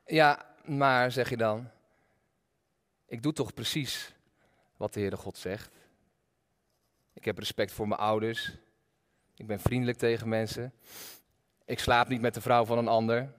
Ja, 0.06 0.46
maar 0.66 1.12
zeg 1.12 1.30
je 1.30 1.38
dan, 1.38 1.70
ik 3.06 3.24
doe 3.24 3.34
toch 3.34 3.54
precies 3.54 4.14
wat 4.78 4.94
de 4.94 5.00
Heere 5.00 5.18
God 5.18 5.38
zegt. 5.38 5.72
Ik 7.14 7.26
heb 7.26 7.38
respect 7.38 7.72
voor 7.72 7.88
mijn 7.88 8.00
ouders. 8.00 8.52
Ik 9.36 9.48
ben 9.48 9.60
vriendelijk 9.60 9.98
tegen 9.98 10.30
mensen. 10.30 10.74
Ik 11.66 11.80
slaap 11.80 12.08
niet 12.08 12.22
met 12.22 12.34
de 12.34 12.42
vrouw 12.42 12.66
van 12.66 12.78
een 12.78 12.88
ander. 12.88 13.34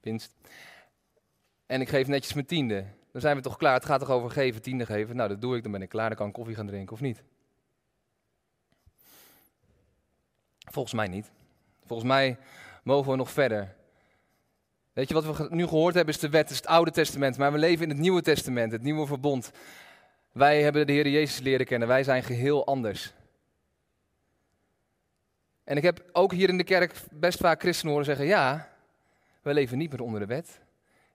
Winst. 0.00 0.34
En 1.66 1.80
ik 1.80 1.88
geef 1.88 2.06
netjes 2.06 2.32
mijn 2.32 2.46
tiende. 2.46 2.86
Dan 3.12 3.20
zijn 3.20 3.36
we 3.36 3.42
toch 3.42 3.56
klaar. 3.56 3.74
Het 3.74 3.84
gaat 3.84 4.00
toch 4.00 4.10
over 4.10 4.30
geven, 4.30 4.62
tiende 4.62 4.86
geven. 4.86 5.16
Nou, 5.16 5.28
dat 5.28 5.40
doe 5.40 5.56
ik. 5.56 5.62
Dan 5.62 5.72
ben 5.72 5.82
ik 5.82 5.88
klaar. 5.88 6.08
Dan 6.08 6.18
kan 6.18 6.26
ik 6.26 6.32
koffie 6.32 6.54
gaan 6.54 6.66
drinken 6.66 6.92
of 6.92 7.00
niet. 7.00 7.22
Volgens 10.58 10.94
mij 10.94 11.06
niet. 11.06 11.30
Volgens 11.84 12.08
mij 12.08 12.38
mogen 12.82 13.10
we 13.10 13.16
nog 13.16 13.30
verder. 13.30 13.76
Weet 15.00 15.08
je 15.08 15.14
wat 15.14 15.36
we 15.36 15.54
nu 15.54 15.66
gehoord 15.66 15.94
hebben 15.94 16.14
is 16.14 16.20
de 16.20 16.28
wet, 16.28 16.50
is 16.50 16.56
het 16.56 16.66
Oude 16.66 16.90
Testament. 16.90 17.36
Maar 17.36 17.52
we 17.52 17.58
leven 17.58 17.82
in 17.82 17.88
het 17.88 17.98
Nieuwe 17.98 18.22
Testament, 18.22 18.72
het 18.72 18.82
Nieuwe 18.82 19.06
Verbond. 19.06 19.50
Wij 20.32 20.62
hebben 20.62 20.86
de 20.86 20.92
Heer 20.92 21.08
Jezus 21.08 21.40
leren 21.40 21.66
kennen. 21.66 21.88
Wij 21.88 22.04
zijn 22.04 22.22
geheel 22.22 22.66
anders. 22.66 23.12
En 25.64 25.76
ik 25.76 25.82
heb 25.82 26.08
ook 26.12 26.32
hier 26.32 26.48
in 26.48 26.56
de 26.56 26.64
kerk 26.64 26.94
best 27.10 27.38
vaak 27.38 27.60
christenen 27.60 27.90
horen 27.90 28.06
zeggen: 28.06 28.26
ja, 28.26 28.68
we 29.42 29.54
leven 29.54 29.78
niet 29.78 29.90
meer 29.90 30.02
onder 30.02 30.20
de 30.20 30.26
wet. 30.26 30.60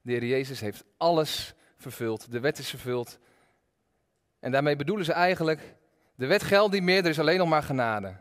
De 0.01 0.11
Heer 0.11 0.25
Jezus 0.25 0.59
heeft 0.59 0.83
alles 0.97 1.53
vervuld. 1.77 2.31
De 2.31 2.39
wet 2.39 2.57
is 2.57 2.69
vervuld. 2.69 3.19
En 4.39 4.51
daarmee 4.51 4.75
bedoelen 4.75 5.05
ze 5.05 5.13
eigenlijk: 5.13 5.75
de 6.15 6.25
wet 6.25 6.43
geldt 6.43 6.73
niet 6.73 6.83
meer, 6.83 7.03
er 7.03 7.09
is 7.09 7.19
alleen 7.19 7.37
nog 7.37 7.49
maar 7.49 7.63
genade. 7.63 8.15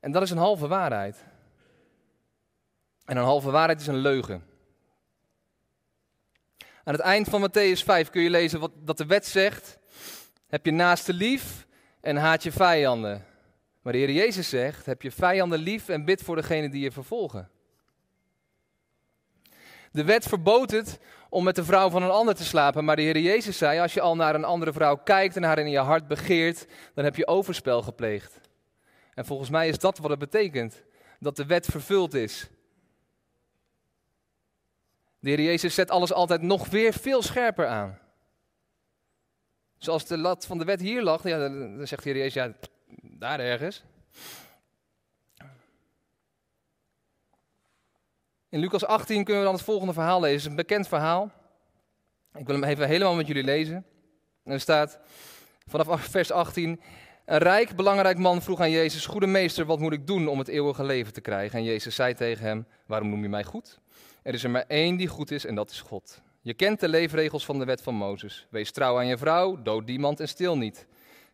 En 0.00 0.12
dat 0.12 0.22
is 0.22 0.30
een 0.30 0.38
halve 0.38 0.68
waarheid. 0.68 1.24
En 3.10 3.16
een 3.16 3.24
halve 3.24 3.50
waarheid 3.50 3.80
is 3.80 3.86
een 3.86 3.96
leugen. 3.96 4.42
Aan 6.84 6.94
het 6.94 7.00
eind 7.02 7.28
van 7.28 7.48
Matthäus 7.48 7.84
5 7.84 8.10
kun 8.10 8.22
je 8.22 8.30
lezen 8.30 8.60
wat, 8.60 8.70
dat 8.76 8.98
de 8.98 9.06
wet 9.06 9.26
zegt: 9.26 9.78
heb 10.46 10.64
je 10.64 10.72
naaste 10.72 11.12
lief 11.12 11.66
en 12.00 12.16
haat 12.16 12.42
je 12.42 12.52
vijanden. 12.52 13.24
Maar 13.82 13.92
de 13.92 13.98
Heer 13.98 14.10
Jezus 14.10 14.48
zegt: 14.48 14.86
heb 14.86 15.02
je 15.02 15.10
vijanden 15.10 15.58
lief 15.58 15.88
en 15.88 16.04
bid 16.04 16.22
voor 16.22 16.36
degene 16.36 16.68
die 16.68 16.82
je 16.82 16.92
vervolgen. 16.92 17.50
De 19.92 20.04
wet 20.04 20.26
verbood 20.26 20.70
het 20.70 20.98
om 21.28 21.44
met 21.44 21.54
de 21.54 21.64
vrouw 21.64 21.90
van 21.90 22.02
een 22.02 22.10
ander 22.10 22.34
te 22.34 22.44
slapen, 22.44 22.84
maar 22.84 22.96
de 22.96 23.02
Heer 23.02 23.18
Jezus 23.18 23.58
zei: 23.58 23.78
als 23.78 23.94
je 23.94 24.00
al 24.00 24.16
naar 24.16 24.34
een 24.34 24.44
andere 24.44 24.72
vrouw 24.72 24.96
kijkt 24.96 25.36
en 25.36 25.42
haar 25.42 25.58
in 25.58 25.70
je 25.70 25.78
hart 25.78 26.06
begeert, 26.06 26.66
dan 26.94 27.04
heb 27.04 27.16
je 27.16 27.26
overspel 27.26 27.82
gepleegd. 27.82 28.40
En 29.14 29.24
volgens 29.24 29.50
mij 29.50 29.68
is 29.68 29.78
dat 29.78 29.98
wat 29.98 30.10
het 30.10 30.18
betekent: 30.18 30.82
dat 31.18 31.36
de 31.36 31.46
wet 31.46 31.66
vervuld 31.66 32.14
is. 32.14 32.50
De 35.20 35.30
Heer 35.30 35.40
Jezus 35.40 35.74
zet 35.74 35.90
alles 35.90 36.12
altijd 36.12 36.42
nog 36.42 36.68
weer 36.68 36.92
veel 36.92 37.22
scherper 37.22 37.66
aan. 37.66 37.98
Zoals 39.78 40.06
de 40.06 40.18
lat 40.18 40.46
van 40.46 40.58
de 40.58 40.64
wet 40.64 40.80
hier 40.80 41.02
lag, 41.02 41.22
ja, 41.22 41.38
dan 41.38 41.86
zegt 41.86 42.02
de 42.02 42.10
Heer 42.10 42.18
Jezus, 42.18 42.34
ja, 42.34 42.52
daar 43.02 43.40
ergens. 43.40 43.84
In 48.48 48.60
Lucas 48.60 48.84
18 48.84 49.24
kunnen 49.24 49.42
we 49.42 49.48
dan 49.48 49.56
het 49.56 49.64
volgende 49.64 49.92
verhaal 49.92 50.20
lezen. 50.20 50.34
Het 50.34 50.40
is 50.40 50.50
een 50.50 50.56
bekend 50.56 50.88
verhaal. 50.88 51.30
Ik 52.34 52.46
wil 52.46 52.54
hem 52.54 52.64
even 52.64 52.86
helemaal 52.86 53.14
met 53.14 53.26
jullie 53.26 53.44
lezen. 53.44 53.86
En 54.44 54.52
er 54.52 54.60
staat 54.60 54.98
vanaf 55.66 56.04
vers 56.04 56.30
18. 56.30 56.80
Een 57.24 57.38
rijk, 57.38 57.76
belangrijk 57.76 58.18
man 58.18 58.42
vroeg 58.42 58.60
aan 58.60 58.70
Jezus: 58.70 59.06
Goede 59.06 59.26
meester, 59.26 59.64
wat 59.64 59.78
moet 59.78 59.92
ik 59.92 60.06
doen 60.06 60.28
om 60.28 60.38
het 60.38 60.48
eeuwige 60.48 60.84
leven 60.84 61.12
te 61.12 61.20
krijgen? 61.20 61.58
En 61.58 61.64
Jezus 61.64 61.94
zei 61.94 62.14
tegen 62.14 62.44
hem: 62.46 62.66
Waarom 62.86 63.08
noem 63.08 63.22
je 63.22 63.28
mij 63.28 63.44
goed? 63.44 63.80
Er 64.22 64.34
is 64.34 64.44
er 64.44 64.50
maar 64.50 64.64
één 64.66 64.96
die 64.96 65.08
goed 65.08 65.30
is 65.30 65.44
en 65.44 65.54
dat 65.54 65.70
is 65.70 65.80
God. 65.80 66.20
Je 66.40 66.54
kent 66.54 66.80
de 66.80 66.88
leefregels 66.88 67.44
van 67.44 67.58
de 67.58 67.64
wet 67.64 67.82
van 67.82 67.94
Mozes. 67.94 68.46
Wees 68.50 68.70
trouw 68.70 68.98
aan 68.98 69.06
je 69.06 69.18
vrouw, 69.18 69.62
dood 69.62 69.86
niemand 69.86 70.20
en 70.20 70.28
stil 70.28 70.56
niet. 70.56 70.86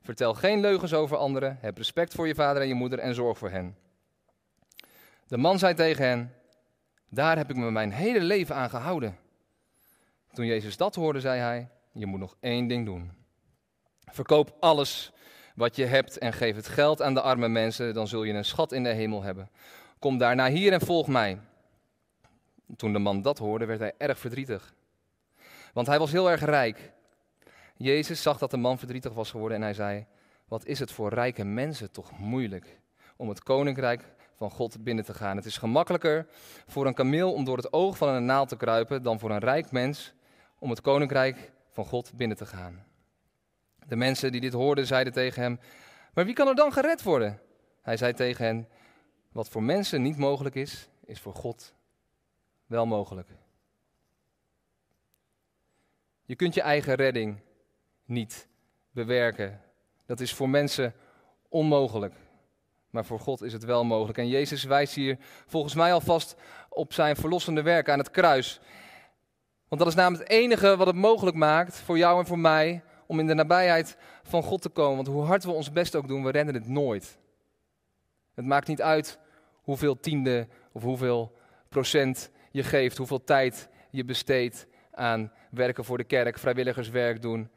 Vertel 0.03 0.35
geen 0.35 0.61
leugens 0.61 0.95
over 0.95 1.17
anderen. 1.17 1.59
Heb 1.61 1.77
respect 1.77 2.15
voor 2.15 2.27
je 2.27 2.35
vader 2.35 2.63
en 2.63 2.69
je 2.69 2.75
moeder 2.75 2.99
en 2.99 3.15
zorg 3.15 3.39
voor 3.39 3.51
hen. 3.51 3.77
De 5.27 5.37
man 5.37 5.59
zei 5.59 5.75
tegen 5.75 6.05
hen: 6.05 6.35
Daar 7.09 7.37
heb 7.37 7.51
ik 7.51 7.57
me 7.57 7.71
mijn 7.71 7.93
hele 7.93 8.21
leven 8.21 8.55
aan 8.55 8.71
gehouden. 8.71 9.17
Toen 10.33 10.47
Jezus 10.47 10.77
dat 10.77 10.95
hoorde, 10.95 11.21
zei 11.21 11.41
hij: 11.41 11.69
Je 11.93 12.07
moet 12.07 12.21
nog 12.21 12.37
één 12.41 12.67
ding 12.67 12.87
doen. 12.87 13.11
Verkoop 14.05 14.57
alles 14.61 15.13
wat 15.55 15.77
je 15.77 15.85
hebt 15.85 16.19
en 16.19 16.33
geef 16.33 16.57
het 16.57 16.69
geld 16.69 17.03
aan 17.03 17.15
de 17.15 17.21
arme 17.21 17.49
mensen, 17.49 17.95
dan 17.95 18.09
zul 18.09 18.23
je 18.23 18.33
een 18.33 18.45
schat 18.45 18.73
in 18.73 18.83
de 18.83 18.93
hemel 18.93 19.23
hebben. 19.23 19.51
Kom 19.99 20.19
daarna 20.19 20.49
hier 20.49 20.73
en 20.73 20.81
volg 20.81 21.07
mij. 21.07 21.39
Toen 22.77 22.93
de 22.93 22.99
man 22.99 23.23
dat 23.23 23.39
hoorde, 23.39 23.65
werd 23.65 23.81
hij 23.81 23.93
erg 23.99 24.19
verdrietig. 24.19 24.75
Want 25.73 25.87
hij 25.87 25.99
was 25.99 26.13
heel 26.13 26.31
erg 26.31 26.45
rijk. 26.45 26.93
Jezus 27.77 28.23
zag 28.23 28.39
dat 28.39 28.51
de 28.51 28.57
man 28.57 28.79
verdrietig 28.79 29.13
was 29.13 29.31
geworden 29.31 29.57
en 29.57 29.63
hij 29.63 29.75
zei: 29.75 30.07
Wat 30.49 30.67
is 30.67 30.79
het 30.79 30.93
voor 30.93 31.15
rijke 31.15 31.45
mensen 31.45 31.91
toch 31.91 32.19
moeilijk 32.19 32.81
om 33.17 33.29
het 33.29 33.43
koninkrijk 33.43 34.05
van 34.37 34.51
God 34.51 34.85
binnen 34.85 35.05
te 35.05 35.15
gaan? 35.15 35.37
Het 35.37 35.45
is 35.45 35.59
gemakkelijker 35.59 36.27
voor 36.67 36.87
een 36.87 36.95
kameel 36.95 37.33
om 37.33 37.45
door 37.45 37.57
het 37.57 37.73
oog 37.73 37.97
van 37.97 38.09
een 38.09 38.25
naald 38.25 38.49
te 38.49 38.57
kruipen 38.57 39.03
dan 39.03 39.19
voor 39.19 39.31
een 39.31 39.39
rijk 39.39 39.71
mens 39.71 40.15
om 40.59 40.71
het 40.71 40.81
koninkrijk 40.81 41.53
van 41.71 41.85
God 41.85 42.13
binnen 42.15 42.37
te 42.37 42.47
gaan. 42.47 42.85
De 43.87 43.97
mensen 43.97 44.33
die 44.33 44.41
dit 44.41 44.53
hoorden 44.53 44.87
zeiden 44.87 45.13
tegen 45.13 45.43
hem: 45.43 45.61
Maar 46.15 46.25
wie 46.25 46.35
kan 46.35 46.49
er 46.49 46.55
dan 46.55 46.73
gered 46.73 47.03
worden? 47.03 47.41
Hij 47.83 47.97
zei 47.97 48.13
tegen 48.13 48.45
hen: 48.45 48.69
Wat 49.33 49.49
voor 49.49 49.63
mensen 49.63 50.03
niet 50.03 50.17
mogelijk 50.17 50.55
is, 50.55 50.89
is 51.05 51.21
voor 51.21 51.35
God 51.35 51.75
wel 52.67 52.87
mogelijk. 52.87 53.29
Je 56.25 56.37
kunt 56.37 56.55
je 56.55 56.61
eigen 56.61 56.95
redding 56.95 57.41
niet 58.05 58.49
bewerken. 58.91 59.61
Dat 60.07 60.21
is 60.21 60.35
voor 60.35 60.49
mensen 60.49 60.95
onmogelijk. 61.49 62.15
Maar 62.91 63.05
voor 63.05 63.21
God 63.21 63.43
is 63.43 63.53
het 63.53 63.65
wel 63.65 63.85
mogelijk. 63.85 64.19
En 64.19 64.29
Jezus 64.29 64.65
wijst 64.65 64.95
hier 64.95 65.19
volgens 65.47 65.75
mij 65.75 65.93
alvast 65.93 66.37
op 66.69 66.93
zijn 66.93 67.17
verlossende 67.17 67.63
werk 67.63 67.89
aan 67.89 67.99
het 67.99 68.11
kruis. 68.11 68.61
Want 69.69 69.81
dat 69.81 69.91
is 69.91 69.97
namelijk 69.97 70.23
het 70.23 70.39
enige 70.39 70.77
wat 70.77 70.87
het 70.87 70.97
mogelijk 70.97 71.37
maakt 71.37 71.77
voor 71.77 71.99
jou 71.99 72.19
en 72.19 72.27
voor 72.27 72.39
mij 72.39 72.83
om 73.07 73.19
in 73.19 73.27
de 73.27 73.35
nabijheid 73.35 73.97
van 74.23 74.43
God 74.43 74.63
te 74.63 74.69
komen. 74.69 74.95
Want 74.97 75.09
hoe 75.09 75.23
hard 75.23 75.45
we 75.45 75.51
ons 75.51 75.73
best 75.73 75.95
ook 75.95 76.09
doen, 76.09 76.25
we 76.25 76.31
redden 76.31 76.55
het 76.55 76.69
nooit. 76.69 77.19
Het 78.35 78.45
maakt 78.45 78.69
niet 78.69 78.83
uit 78.83 79.19
hoeveel 79.63 80.01
tiende 80.01 80.49
of 80.73 80.83
hoeveel 80.83 81.33
procent 81.69 82.31
je 82.57 82.63
geeft, 82.63 82.97
hoeveel 82.97 83.25
tijd 83.25 83.69
je 83.91 84.05
besteedt 84.05 84.67
aan 84.91 85.33
werken 85.51 85.85
voor 85.85 85.99
de 85.99 86.05
kerk, 86.05 86.39
vrijwilligerswerk 86.39 87.23
doen. 87.23 87.51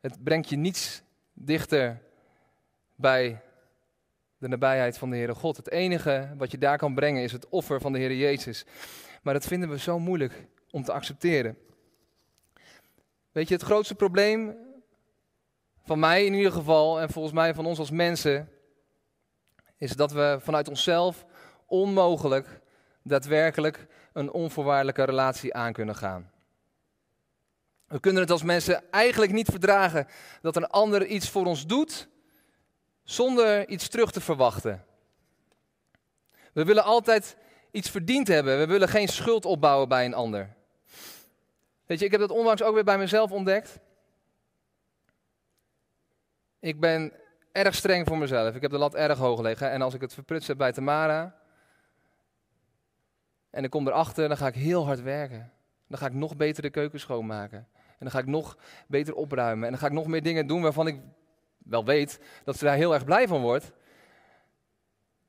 Het 0.00 0.24
brengt 0.24 0.48
je 0.48 0.56
niets 0.56 1.02
dichter 1.32 2.02
bij 2.94 3.42
de 4.38 4.48
nabijheid 4.48 4.98
van 4.98 5.10
de 5.10 5.16
Heere 5.16 5.34
God. 5.34 5.56
Het 5.56 5.70
enige 5.70 6.34
wat 6.36 6.50
je 6.50 6.58
daar 6.58 6.78
kan 6.78 6.94
brengen 6.94 7.22
is 7.22 7.32
het 7.32 7.48
offer 7.48 7.80
van 7.80 7.92
de 7.92 7.98
Heere 7.98 8.16
Jezus. 8.16 8.64
Maar 9.22 9.34
dat 9.34 9.46
vinden 9.46 9.68
we 9.68 9.78
zo 9.78 9.98
moeilijk 9.98 10.46
om 10.70 10.82
te 10.82 10.92
accepteren. 10.92 11.58
Weet 13.32 13.48
je, 13.48 13.54
het 13.54 13.62
grootste 13.62 13.94
probleem 13.94 14.56
van 15.84 15.98
mij 15.98 16.24
in 16.24 16.34
ieder 16.34 16.52
geval, 16.52 17.00
en 17.00 17.10
volgens 17.10 17.34
mij 17.34 17.54
van 17.54 17.66
ons 17.66 17.78
als 17.78 17.90
mensen, 17.90 18.50
is 19.76 19.96
dat 19.96 20.12
we 20.12 20.36
vanuit 20.40 20.68
onszelf 20.68 21.26
onmogelijk 21.66 22.60
daadwerkelijk 23.02 23.86
een 24.12 24.30
onvoorwaardelijke 24.30 25.04
relatie 25.04 25.54
aan 25.54 25.72
kunnen 25.72 25.94
gaan. 25.94 26.30
We 27.86 28.00
kunnen 28.00 28.22
het 28.22 28.30
als 28.30 28.42
mensen 28.42 28.90
eigenlijk 28.90 29.32
niet 29.32 29.50
verdragen 29.50 30.06
dat 30.42 30.56
een 30.56 30.66
ander 30.66 31.06
iets 31.06 31.30
voor 31.30 31.46
ons 31.46 31.66
doet 31.66 32.08
zonder 33.02 33.68
iets 33.68 33.88
terug 33.88 34.10
te 34.10 34.20
verwachten. 34.20 34.84
We 36.52 36.64
willen 36.64 36.84
altijd 36.84 37.36
iets 37.70 37.90
verdiend 37.90 38.28
hebben. 38.28 38.58
We 38.58 38.66
willen 38.66 38.88
geen 38.88 39.08
schuld 39.08 39.44
opbouwen 39.44 39.88
bij 39.88 40.04
een 40.04 40.14
ander. 40.14 40.54
Weet 41.86 41.98
je, 41.98 42.04
ik 42.04 42.10
heb 42.10 42.20
dat 42.20 42.30
onlangs 42.30 42.62
ook 42.62 42.74
weer 42.74 42.84
bij 42.84 42.98
mezelf 42.98 43.30
ontdekt. 43.30 43.78
Ik 46.60 46.80
ben 46.80 47.12
erg 47.52 47.74
streng 47.74 48.06
voor 48.06 48.18
mezelf. 48.18 48.54
Ik 48.54 48.62
heb 48.62 48.70
de 48.70 48.78
lat 48.78 48.94
erg 48.94 49.18
hoog 49.18 49.40
liggen. 49.40 49.70
En 49.70 49.82
als 49.82 49.94
ik 49.94 50.00
het 50.00 50.14
verprutst 50.14 50.48
heb 50.48 50.56
bij 50.56 50.72
Tamara, 50.72 51.36
en 53.56 53.64
ik 53.64 53.70
kom 53.70 53.86
erachter, 53.86 54.28
dan 54.28 54.36
ga 54.36 54.46
ik 54.46 54.54
heel 54.54 54.84
hard 54.84 55.02
werken. 55.02 55.52
Dan 55.88 55.98
ga 55.98 56.06
ik 56.06 56.12
nog 56.12 56.36
beter 56.36 56.62
de 56.62 56.70
keuken 56.70 57.00
schoonmaken. 57.00 57.58
En 57.74 57.96
dan 57.98 58.10
ga 58.10 58.18
ik 58.18 58.26
nog 58.26 58.56
beter 58.86 59.14
opruimen. 59.14 59.64
En 59.64 59.70
dan 59.70 59.80
ga 59.80 59.86
ik 59.86 59.92
nog 59.92 60.06
meer 60.06 60.22
dingen 60.22 60.46
doen 60.46 60.62
waarvan 60.62 60.86
ik 60.86 61.00
wel 61.58 61.84
weet 61.84 62.20
dat 62.44 62.56
ze 62.56 62.64
daar 62.64 62.76
heel 62.76 62.94
erg 62.94 63.04
blij 63.04 63.28
van 63.28 63.40
wordt. 63.40 63.72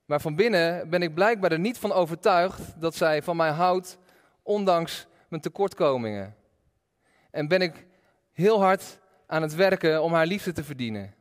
Maar 0.06 0.22
van 0.22 0.36
binnen 0.36 0.90
ben 0.90 1.02
ik 1.02 1.14
blijkbaar 1.14 1.52
er 1.52 1.60
niet 1.60 1.78
van 1.78 1.92
overtuigd 1.92 2.82
dat 2.82 2.96
zij 2.96 3.24
van 3.24 3.36
mij 3.36 3.50
houdt, 3.50 3.98
ondanks 4.44 5.08
mijn 5.30 5.42
tekortkomingen. 5.42 6.36
En 7.32 7.48
ben 7.48 7.62
ik 7.62 7.86
heel 8.34 8.62
hard 8.62 9.00
aan 9.28 9.42
het 9.42 9.56
werken 9.56 10.04
om 10.04 10.14
haar 10.14 10.26
liefde 10.26 10.52
te 10.52 10.64
verdienen. 10.64 11.14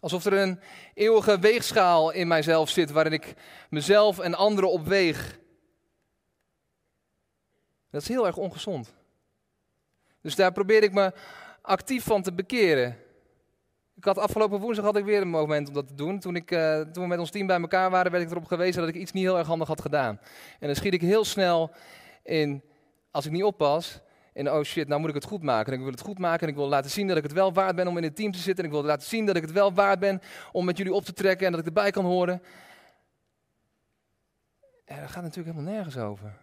Alsof 0.00 0.24
er 0.24 0.32
een 0.32 0.60
eeuwige 0.94 1.38
weegschaal 1.38 2.10
in 2.10 2.28
mijzelf 2.28 2.70
zit 2.70 2.90
waarin 2.90 3.12
ik 3.12 3.34
mezelf 3.70 4.18
en 4.18 4.34
anderen 4.34 4.70
opweeg. 4.70 5.38
Dat 7.90 8.02
is 8.02 8.08
heel 8.08 8.26
erg 8.26 8.36
ongezond. 8.36 8.94
Dus 10.20 10.34
daar 10.34 10.52
probeer 10.52 10.82
ik 10.82 10.92
me 10.92 11.12
actief 11.62 12.04
van 12.04 12.22
te 12.22 12.32
bekeren. 12.32 12.96
Ik 13.96 14.04
had 14.04 14.18
afgelopen 14.18 14.60
woensdag 14.60 14.84
had 14.84 14.96
ik 14.96 15.04
weer 15.04 15.20
een 15.20 15.28
moment 15.28 15.68
om 15.68 15.74
dat 15.74 15.86
te 15.86 15.94
doen. 15.94 16.18
Toen, 16.18 16.36
ik, 16.36 16.50
uh, 16.50 16.80
toen 16.80 17.02
we 17.02 17.08
met 17.08 17.18
ons 17.18 17.30
team 17.30 17.46
bij 17.46 17.60
elkaar 17.60 17.90
waren, 17.90 18.12
werd 18.12 18.24
ik 18.24 18.30
erop 18.30 18.44
gewezen 18.44 18.80
dat 18.80 18.88
ik 18.88 18.94
iets 18.94 19.12
niet 19.12 19.24
heel 19.24 19.38
erg 19.38 19.46
handig 19.46 19.68
had 19.68 19.80
gedaan. 19.80 20.20
En 20.58 20.66
dan 20.66 20.76
schiet 20.76 20.92
ik 20.92 21.00
heel 21.00 21.24
snel 21.24 21.70
in, 22.22 22.62
als 23.10 23.26
ik 23.26 23.32
niet 23.32 23.42
oppas, 23.42 24.00
in 24.38 24.50
oh 24.50 24.62
shit, 24.62 24.88
nou 24.88 25.00
moet 25.00 25.08
ik 25.08 25.14
het 25.14 25.24
goed 25.24 25.42
maken. 25.42 25.72
En 25.72 25.78
ik 25.78 25.84
wil 25.84 25.92
het 25.92 26.00
goed 26.00 26.18
maken 26.18 26.42
en 26.42 26.48
ik 26.48 26.54
wil 26.54 26.68
laten 26.68 26.90
zien 26.90 27.06
dat 27.06 27.16
ik 27.16 27.22
het 27.22 27.32
wel 27.32 27.52
waard 27.52 27.76
ben 27.76 27.86
om 27.86 27.96
in 27.96 28.02
het 28.02 28.16
team 28.16 28.32
te 28.32 28.38
zitten. 28.38 28.64
En 28.64 28.70
ik 28.70 28.76
wil 28.76 28.84
laten 28.84 29.08
zien 29.08 29.26
dat 29.26 29.36
ik 29.36 29.42
het 29.42 29.52
wel 29.52 29.72
waard 29.72 29.98
ben 29.98 30.20
om 30.52 30.64
met 30.64 30.76
jullie 30.76 30.92
op 30.92 31.04
te 31.04 31.12
trekken 31.12 31.46
en 31.46 31.52
dat 31.52 31.60
ik 31.60 31.66
erbij 31.66 31.90
kan 31.90 32.04
horen. 32.04 32.42
Ja, 34.84 34.96
daar 34.96 35.08
gaat 35.08 35.22
natuurlijk 35.22 35.54
helemaal 35.54 35.74
nergens 35.74 35.96
over. 35.96 36.36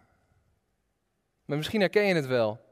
Maar 1.44 1.56
misschien 1.56 1.80
herken 1.80 2.06
je 2.06 2.14
het 2.14 2.26
wel. 2.26 2.65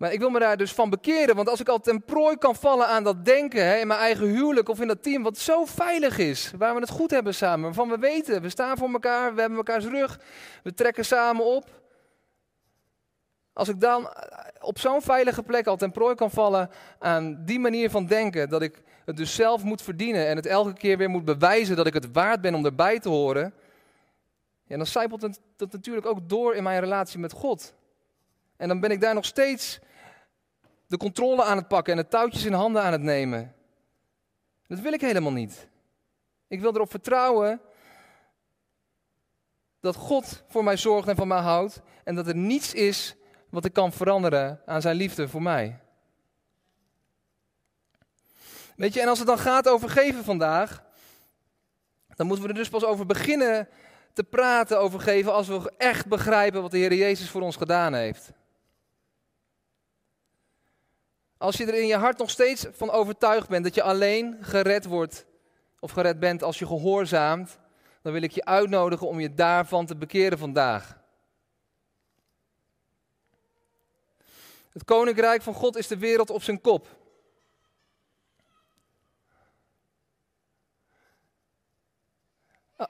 Maar 0.00 0.12
ik 0.12 0.18
wil 0.18 0.30
me 0.30 0.38
daar 0.38 0.56
dus 0.56 0.72
van 0.72 0.90
bekeren, 0.90 1.36
want 1.36 1.48
als 1.48 1.60
ik 1.60 1.68
al 1.68 1.78
ten 1.78 2.04
prooi 2.04 2.36
kan 2.36 2.56
vallen 2.56 2.86
aan 2.86 3.04
dat 3.04 3.24
denken 3.24 3.64
hè, 3.64 3.76
in 3.76 3.86
mijn 3.86 4.00
eigen 4.00 4.26
huwelijk 4.26 4.68
of 4.68 4.80
in 4.80 4.86
dat 4.86 5.02
team 5.02 5.22
wat 5.22 5.38
zo 5.38 5.64
veilig 5.64 6.18
is, 6.18 6.52
waar 6.58 6.74
we 6.74 6.80
het 6.80 6.90
goed 6.90 7.10
hebben 7.10 7.34
samen, 7.34 7.64
waarvan 7.64 7.88
we 7.88 7.98
weten, 7.98 8.42
we 8.42 8.48
staan 8.48 8.76
voor 8.76 8.92
elkaar, 8.92 9.34
we 9.34 9.40
hebben 9.40 9.58
elkaars 9.58 9.84
rug, 9.84 10.20
we 10.62 10.74
trekken 10.74 11.04
samen 11.04 11.44
op. 11.44 11.82
Als 13.52 13.68
ik 13.68 13.80
dan 13.80 14.10
op 14.60 14.78
zo'n 14.78 15.02
veilige 15.02 15.42
plek 15.42 15.66
al 15.66 15.76
ten 15.76 15.92
prooi 15.92 16.14
kan 16.14 16.30
vallen 16.30 16.70
aan 16.98 17.44
die 17.44 17.58
manier 17.58 17.90
van 17.90 18.06
denken, 18.06 18.48
dat 18.48 18.62
ik 18.62 18.82
het 19.04 19.16
dus 19.16 19.34
zelf 19.34 19.62
moet 19.62 19.82
verdienen 19.82 20.26
en 20.26 20.36
het 20.36 20.46
elke 20.46 20.72
keer 20.72 20.96
weer 20.96 21.10
moet 21.10 21.24
bewijzen 21.24 21.76
dat 21.76 21.86
ik 21.86 21.94
het 21.94 22.12
waard 22.12 22.40
ben 22.40 22.54
om 22.54 22.64
erbij 22.64 22.98
te 22.98 23.08
horen, 23.08 23.54
ja, 24.64 24.76
dan 24.76 24.86
zijpelt 24.86 25.22
het 25.22 25.40
dat 25.56 25.72
natuurlijk 25.72 26.06
ook 26.06 26.28
door 26.28 26.54
in 26.54 26.62
mijn 26.62 26.80
relatie 26.80 27.18
met 27.18 27.32
God. 27.32 27.74
En 28.56 28.68
dan 28.68 28.80
ben 28.80 28.90
ik 28.90 29.00
daar 29.00 29.14
nog 29.14 29.24
steeds 29.24 29.80
de 30.90 30.96
controle 30.96 31.44
aan 31.44 31.56
het 31.56 31.68
pakken 31.68 31.92
en 31.92 32.02
de 32.02 32.08
touwtjes 32.08 32.44
in 32.44 32.52
handen 32.52 32.82
aan 32.82 32.92
het 32.92 33.02
nemen. 33.02 33.54
Dat 34.66 34.78
wil 34.78 34.92
ik 34.92 35.00
helemaal 35.00 35.32
niet. 35.32 35.68
Ik 36.48 36.60
wil 36.60 36.74
erop 36.74 36.90
vertrouwen 36.90 37.60
dat 39.80 39.96
God 39.96 40.42
voor 40.48 40.64
mij 40.64 40.76
zorgt 40.76 41.08
en 41.08 41.16
van 41.16 41.28
mij 41.28 41.38
houdt 41.38 41.80
en 42.04 42.14
dat 42.14 42.26
er 42.26 42.36
niets 42.36 42.74
is 42.74 43.16
wat 43.50 43.64
ik 43.64 43.72
kan 43.72 43.92
veranderen 43.92 44.60
aan 44.66 44.80
zijn 44.80 44.96
liefde 44.96 45.28
voor 45.28 45.42
mij. 45.42 45.80
Weet 48.76 48.94
je, 48.94 49.00
en 49.00 49.08
als 49.08 49.18
het 49.18 49.28
dan 49.28 49.38
gaat 49.38 49.68
over 49.68 49.88
geven 49.88 50.24
vandaag, 50.24 50.84
dan 52.06 52.26
moeten 52.26 52.44
we 52.44 52.50
er 52.50 52.58
dus 52.58 52.68
pas 52.68 52.84
over 52.84 53.06
beginnen 53.06 53.68
te 54.12 54.24
praten 54.24 54.80
over 54.80 55.00
geven 55.00 55.32
als 55.32 55.48
we 55.48 55.72
echt 55.76 56.06
begrijpen 56.06 56.62
wat 56.62 56.70
de 56.70 56.78
Heer 56.78 56.94
Jezus 56.94 57.30
voor 57.30 57.42
ons 57.42 57.56
gedaan 57.56 57.94
heeft. 57.94 58.32
Als 61.40 61.56
je 61.56 61.66
er 61.66 61.80
in 61.80 61.86
je 61.86 61.96
hart 61.96 62.18
nog 62.18 62.30
steeds 62.30 62.66
van 62.70 62.90
overtuigd 62.90 63.48
bent 63.48 63.64
dat 63.64 63.74
je 63.74 63.82
alleen 63.82 64.38
gered 64.40 64.84
wordt 64.84 65.26
of 65.78 65.90
gered 65.90 66.18
bent 66.18 66.42
als 66.42 66.58
je 66.58 66.66
gehoorzaamt, 66.66 67.58
dan 68.02 68.12
wil 68.12 68.22
ik 68.22 68.30
je 68.30 68.44
uitnodigen 68.44 69.08
om 69.08 69.20
je 69.20 69.34
daarvan 69.34 69.86
te 69.86 69.96
bekeren 69.96 70.38
vandaag. 70.38 70.98
Het 74.72 74.84
koninkrijk 74.84 75.42
van 75.42 75.54
God 75.54 75.76
is 75.76 75.86
de 75.86 75.98
wereld 75.98 76.30
op 76.30 76.42
zijn 76.42 76.60
kop. 76.60 76.88
Ah. 82.76 82.88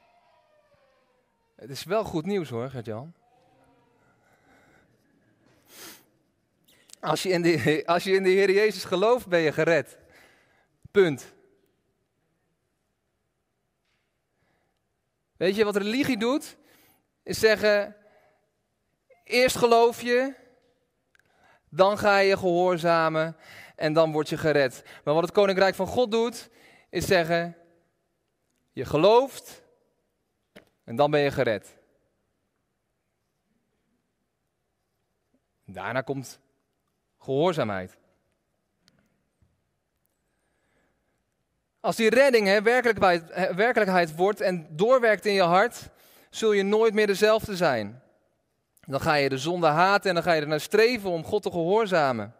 Het 1.57 1.71
is 1.71 1.85
wel 1.85 2.05
goed 2.05 2.27
nieuws 2.27 2.49
hoor, 2.49 2.71
Gert-Jan. 2.71 3.20
Als 7.01 7.23
je, 7.23 7.29
in 7.29 7.43
de, 7.43 7.83
als 7.87 8.05
je 8.05 8.13
in 8.13 8.23
de 8.23 8.29
Heer 8.29 8.51
Jezus 8.51 8.85
gelooft, 8.85 9.27
ben 9.27 9.41
je 9.41 9.53
gered. 9.53 9.99
Punt. 10.91 11.35
Weet 15.37 15.57
je 15.57 15.65
wat 15.65 15.77
religie 15.77 16.19
doet? 16.19 16.57
Is 17.23 17.39
zeggen, 17.39 17.97
eerst 19.25 19.57
geloof 19.57 20.03
je, 20.03 20.35
dan 21.69 21.99
ga 21.99 22.19
je 22.19 22.37
gehoorzamen 22.37 23.37
en 23.77 23.93
dan 23.93 24.13
word 24.13 24.29
je 24.29 24.37
gered. 24.37 24.83
Maar 25.05 25.15
wat 25.15 25.23
het 25.23 25.33
Koninkrijk 25.33 25.75
van 25.75 25.87
God 25.87 26.11
doet, 26.11 26.51
is 26.91 27.07
zeggen, 27.07 27.57
je 28.73 28.85
gelooft 28.85 29.63
en 30.85 30.97
dan 30.97 31.11
ben 31.11 31.21
je 31.21 31.31
gered. 31.31 31.79
Daarna 35.65 36.01
komt 36.01 36.41
gehoorzaamheid. 37.21 37.99
Als 41.81 41.97
die 41.97 42.11
redding 42.11 42.47
hè, 42.47 42.63
werkelijkheid, 42.63 43.55
werkelijkheid 43.55 44.17
wordt 44.17 44.41
en 44.41 44.67
doorwerkt 44.71 45.27
in 45.27 45.33
je 45.33 45.43
hart, 45.43 45.89
zul 46.31 46.53
je 46.53 46.63
nooit 46.63 46.95
meer 46.95 47.07
dezelfde 47.07 47.57
zijn. 47.57 48.03
Dan 48.81 49.01
ga 49.01 49.15
je 49.15 49.29
de 49.29 49.39
zonde 49.39 49.67
haten 49.67 50.09
en 50.09 50.15
dan 50.15 50.25
ga 50.25 50.33
je 50.33 50.41
er 50.41 50.49
naar 50.49 50.61
streven 50.61 51.11
om 51.11 51.25
God 51.25 51.43
te 51.43 51.51
gehoorzamen. 51.51 52.35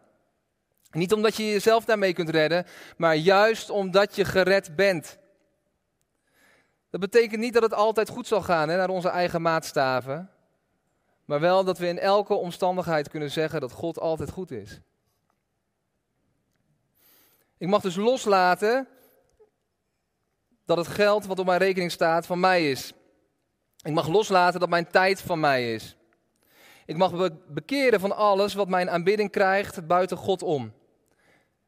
Niet 0.91 1.13
omdat 1.13 1.35
je 1.35 1.45
jezelf 1.45 1.85
daarmee 1.85 2.13
kunt 2.13 2.29
redden, 2.29 2.65
maar 2.97 3.15
juist 3.15 3.69
omdat 3.69 4.15
je 4.15 4.25
gered 4.25 4.75
bent. 4.75 5.17
Dat 6.89 6.99
betekent 6.99 7.39
niet 7.39 7.53
dat 7.53 7.63
het 7.63 7.73
altijd 7.73 8.09
goed 8.09 8.27
zal 8.27 8.41
gaan 8.41 8.69
hè, 8.69 8.77
naar 8.77 8.89
onze 8.89 9.09
eigen 9.09 9.41
maatstaven 9.41 10.29
maar 11.31 11.39
wel 11.39 11.63
dat 11.63 11.77
we 11.77 11.87
in 11.87 11.99
elke 11.99 12.33
omstandigheid 12.33 13.09
kunnen 13.09 13.31
zeggen 13.31 13.61
dat 13.61 13.71
God 13.71 13.99
altijd 13.99 14.29
goed 14.29 14.51
is. 14.51 14.79
Ik 17.57 17.67
mag 17.67 17.81
dus 17.81 17.95
loslaten 17.95 18.87
dat 20.65 20.77
het 20.77 20.87
geld 20.87 21.25
wat 21.25 21.39
op 21.39 21.45
mijn 21.45 21.59
rekening 21.59 21.91
staat 21.91 22.25
van 22.25 22.39
mij 22.39 22.71
is. 22.71 22.93
Ik 23.81 23.93
mag 23.93 24.07
loslaten 24.07 24.59
dat 24.59 24.69
mijn 24.69 24.87
tijd 24.87 25.21
van 25.21 25.39
mij 25.39 25.73
is. 25.73 25.95
Ik 26.85 26.97
mag 26.97 27.11
me 27.11 27.31
bekeren 27.47 27.99
van 27.99 28.15
alles 28.15 28.53
wat 28.53 28.69
mijn 28.69 28.89
aanbidding 28.89 29.31
krijgt 29.31 29.87
buiten 29.87 30.17
God 30.17 30.41
om. 30.43 30.73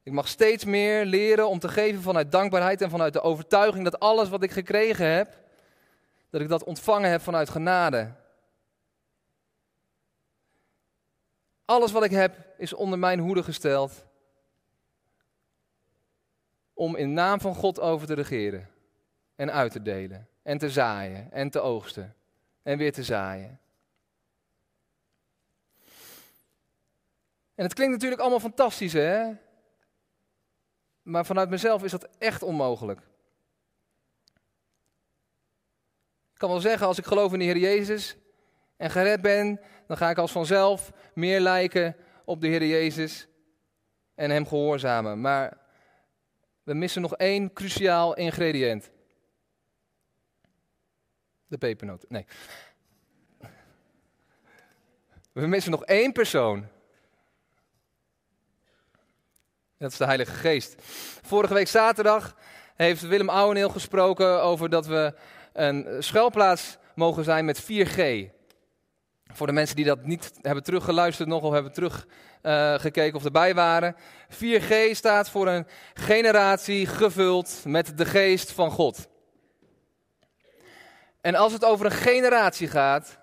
Ik 0.03 0.11
mag 0.11 0.27
steeds 0.27 0.65
meer 0.65 1.05
leren 1.05 1.49
om 1.49 1.59
te 1.59 1.69
geven 1.69 2.01
vanuit 2.01 2.31
dankbaarheid 2.31 2.81
en 2.81 2.89
vanuit 2.89 3.13
de 3.13 3.21
overtuiging 3.21 3.83
dat 3.83 3.99
alles 3.99 4.29
wat 4.29 4.43
ik 4.43 4.51
gekregen 4.51 5.07
heb, 5.07 5.41
dat 6.29 6.41
ik 6.41 6.49
dat 6.49 6.63
ontvangen 6.63 7.09
heb 7.09 7.21
vanuit 7.21 7.49
genade. 7.49 8.21
Alles 11.73 11.91
wat 11.91 12.03
ik 12.03 12.11
heb 12.11 12.53
is 12.57 12.73
onder 12.73 12.99
mijn 12.99 13.19
hoede 13.19 13.43
gesteld. 13.43 14.05
Om 16.73 16.95
in 16.95 17.13
naam 17.13 17.39
van 17.39 17.55
God 17.55 17.79
over 17.79 18.07
te 18.07 18.13
regeren. 18.13 18.69
En 19.35 19.51
uit 19.51 19.71
te 19.71 19.81
delen. 19.81 20.27
En 20.43 20.57
te 20.57 20.69
zaaien. 20.69 21.31
En 21.31 21.49
te 21.49 21.59
oogsten. 21.59 22.15
En 22.63 22.77
weer 22.77 22.93
te 22.93 23.03
zaaien. 23.03 23.59
En 27.55 27.63
het 27.63 27.73
klinkt 27.73 27.93
natuurlijk 27.93 28.21
allemaal 28.21 28.39
fantastisch, 28.39 28.93
hè? 28.93 29.31
Maar 31.01 31.25
vanuit 31.25 31.49
mezelf 31.49 31.83
is 31.83 31.91
dat 31.91 32.07
echt 32.17 32.43
onmogelijk. 32.43 32.99
Ik 36.33 36.39
kan 36.39 36.49
wel 36.49 36.59
zeggen, 36.59 36.87
als 36.87 36.97
ik 36.97 37.05
geloof 37.05 37.33
in 37.33 37.39
de 37.39 37.45
Heer 37.45 37.57
Jezus 37.57 38.17
en 38.77 38.89
gered 38.89 39.21
ben, 39.21 39.59
dan 39.87 39.97
ga 39.97 40.09
ik 40.09 40.17
als 40.17 40.31
vanzelf 40.31 40.91
meer 41.13 41.39
lijken 41.39 41.95
op 42.25 42.41
de 42.41 42.47
Heer 42.47 42.65
Jezus 42.65 43.27
en 44.15 44.29
Hem 44.29 44.47
gehoorzamen. 44.47 45.21
Maar 45.21 45.57
we 46.63 46.73
missen 46.73 47.01
nog 47.01 47.15
één 47.15 47.53
cruciaal 47.53 48.15
ingrediënt. 48.15 48.91
De 51.47 51.57
pepernoten. 51.57 52.07
Nee. 52.11 52.25
We 55.31 55.47
missen 55.47 55.71
nog 55.71 55.85
één 55.85 56.11
persoon. 56.11 56.67
Dat 59.77 59.91
is 59.91 59.97
de 59.97 60.05
Heilige 60.05 60.33
Geest. 60.33 60.75
Vorige 61.21 61.53
week 61.53 61.67
zaterdag 61.67 62.35
heeft 62.75 63.01
Willem 63.01 63.29
Ouweneel 63.29 63.69
gesproken 63.69 64.41
over 64.41 64.69
dat 64.69 64.85
we 64.85 65.13
een 65.53 66.03
schuilplaats 66.03 66.77
mogen 66.95 67.23
zijn 67.23 67.45
met 67.45 67.63
4G. 67.63 68.31
Voor 69.33 69.47
de 69.47 69.53
mensen 69.53 69.75
die 69.75 69.85
dat 69.85 70.05
niet 70.05 70.31
hebben 70.41 70.63
teruggeluisterd 70.63 71.27
nog 71.27 71.43
of 71.43 71.53
hebben 71.53 71.73
teruggekeken 71.73 73.09
uh, 73.09 73.15
of 73.15 73.25
erbij 73.25 73.53
waren. 73.53 73.95
4G 74.29 74.91
staat 74.91 75.29
voor 75.29 75.47
een 75.47 75.67
generatie 75.93 76.85
gevuld 76.85 77.61
met 77.65 77.97
de 77.97 78.05
geest 78.05 78.51
van 78.51 78.71
God. 78.71 79.07
En 81.21 81.35
als 81.35 81.53
het 81.53 81.65
over 81.65 81.85
een 81.85 81.91
generatie 81.91 82.67
gaat, 82.67 83.19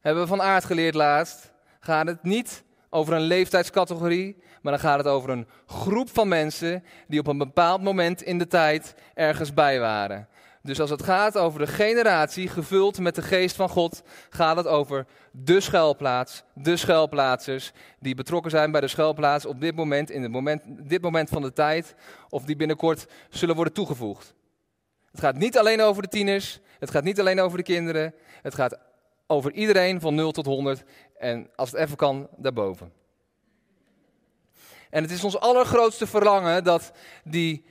hebben 0.00 0.22
we 0.22 0.28
van 0.28 0.42
aard 0.42 0.64
geleerd 0.64 0.94
laatst, 0.94 1.52
gaat 1.80 2.06
het 2.06 2.22
niet 2.22 2.64
over 2.90 3.14
een 3.14 3.20
leeftijdscategorie, 3.20 4.42
maar 4.62 4.72
dan 4.72 4.80
gaat 4.80 4.98
het 4.98 5.06
over 5.06 5.30
een 5.30 5.48
groep 5.66 6.10
van 6.10 6.28
mensen 6.28 6.84
die 7.08 7.20
op 7.20 7.26
een 7.26 7.38
bepaald 7.38 7.82
moment 7.82 8.22
in 8.22 8.38
de 8.38 8.46
tijd 8.46 8.94
ergens 9.14 9.54
bij 9.54 9.80
waren. 9.80 10.28
Dus 10.64 10.80
als 10.80 10.90
het 10.90 11.02
gaat 11.02 11.38
over 11.38 11.58
de 11.58 11.66
generatie 11.66 12.48
gevuld 12.48 12.98
met 12.98 13.14
de 13.14 13.22
geest 13.22 13.56
van 13.56 13.68
God, 13.68 14.02
gaat 14.30 14.56
het 14.56 14.66
over 14.66 15.06
de 15.30 15.60
schuilplaats, 15.60 16.42
de 16.54 16.76
schuilplaatsers 16.76 17.72
die 18.00 18.14
betrokken 18.14 18.50
zijn 18.50 18.70
bij 18.70 18.80
de 18.80 18.88
schuilplaats 18.88 19.46
op 19.46 19.60
dit 19.60 19.74
moment, 19.74 20.10
in 20.10 20.30
moment, 20.30 20.62
dit 20.66 21.02
moment 21.02 21.28
van 21.28 21.42
de 21.42 21.52
tijd, 21.52 21.94
of 22.28 22.44
die 22.44 22.56
binnenkort 22.56 23.06
zullen 23.28 23.54
worden 23.54 23.72
toegevoegd. 23.72 24.34
Het 25.10 25.20
gaat 25.20 25.36
niet 25.36 25.58
alleen 25.58 25.80
over 25.80 26.02
de 26.02 26.08
tieners, 26.08 26.60
het 26.78 26.90
gaat 26.90 27.04
niet 27.04 27.20
alleen 27.20 27.40
over 27.40 27.58
de 27.58 27.64
kinderen, 27.64 28.14
het 28.42 28.54
gaat 28.54 28.78
over 29.26 29.52
iedereen 29.52 30.00
van 30.00 30.14
0 30.14 30.32
tot 30.32 30.46
100 30.46 30.84
en 31.18 31.50
als 31.56 31.70
het 31.70 31.80
even 31.80 31.96
kan, 31.96 32.28
daarboven. 32.36 32.92
En 34.90 35.02
het 35.02 35.12
is 35.12 35.24
ons 35.24 35.38
allergrootste 35.38 36.06
verlangen 36.06 36.64
dat 36.64 36.92
die 37.24 37.64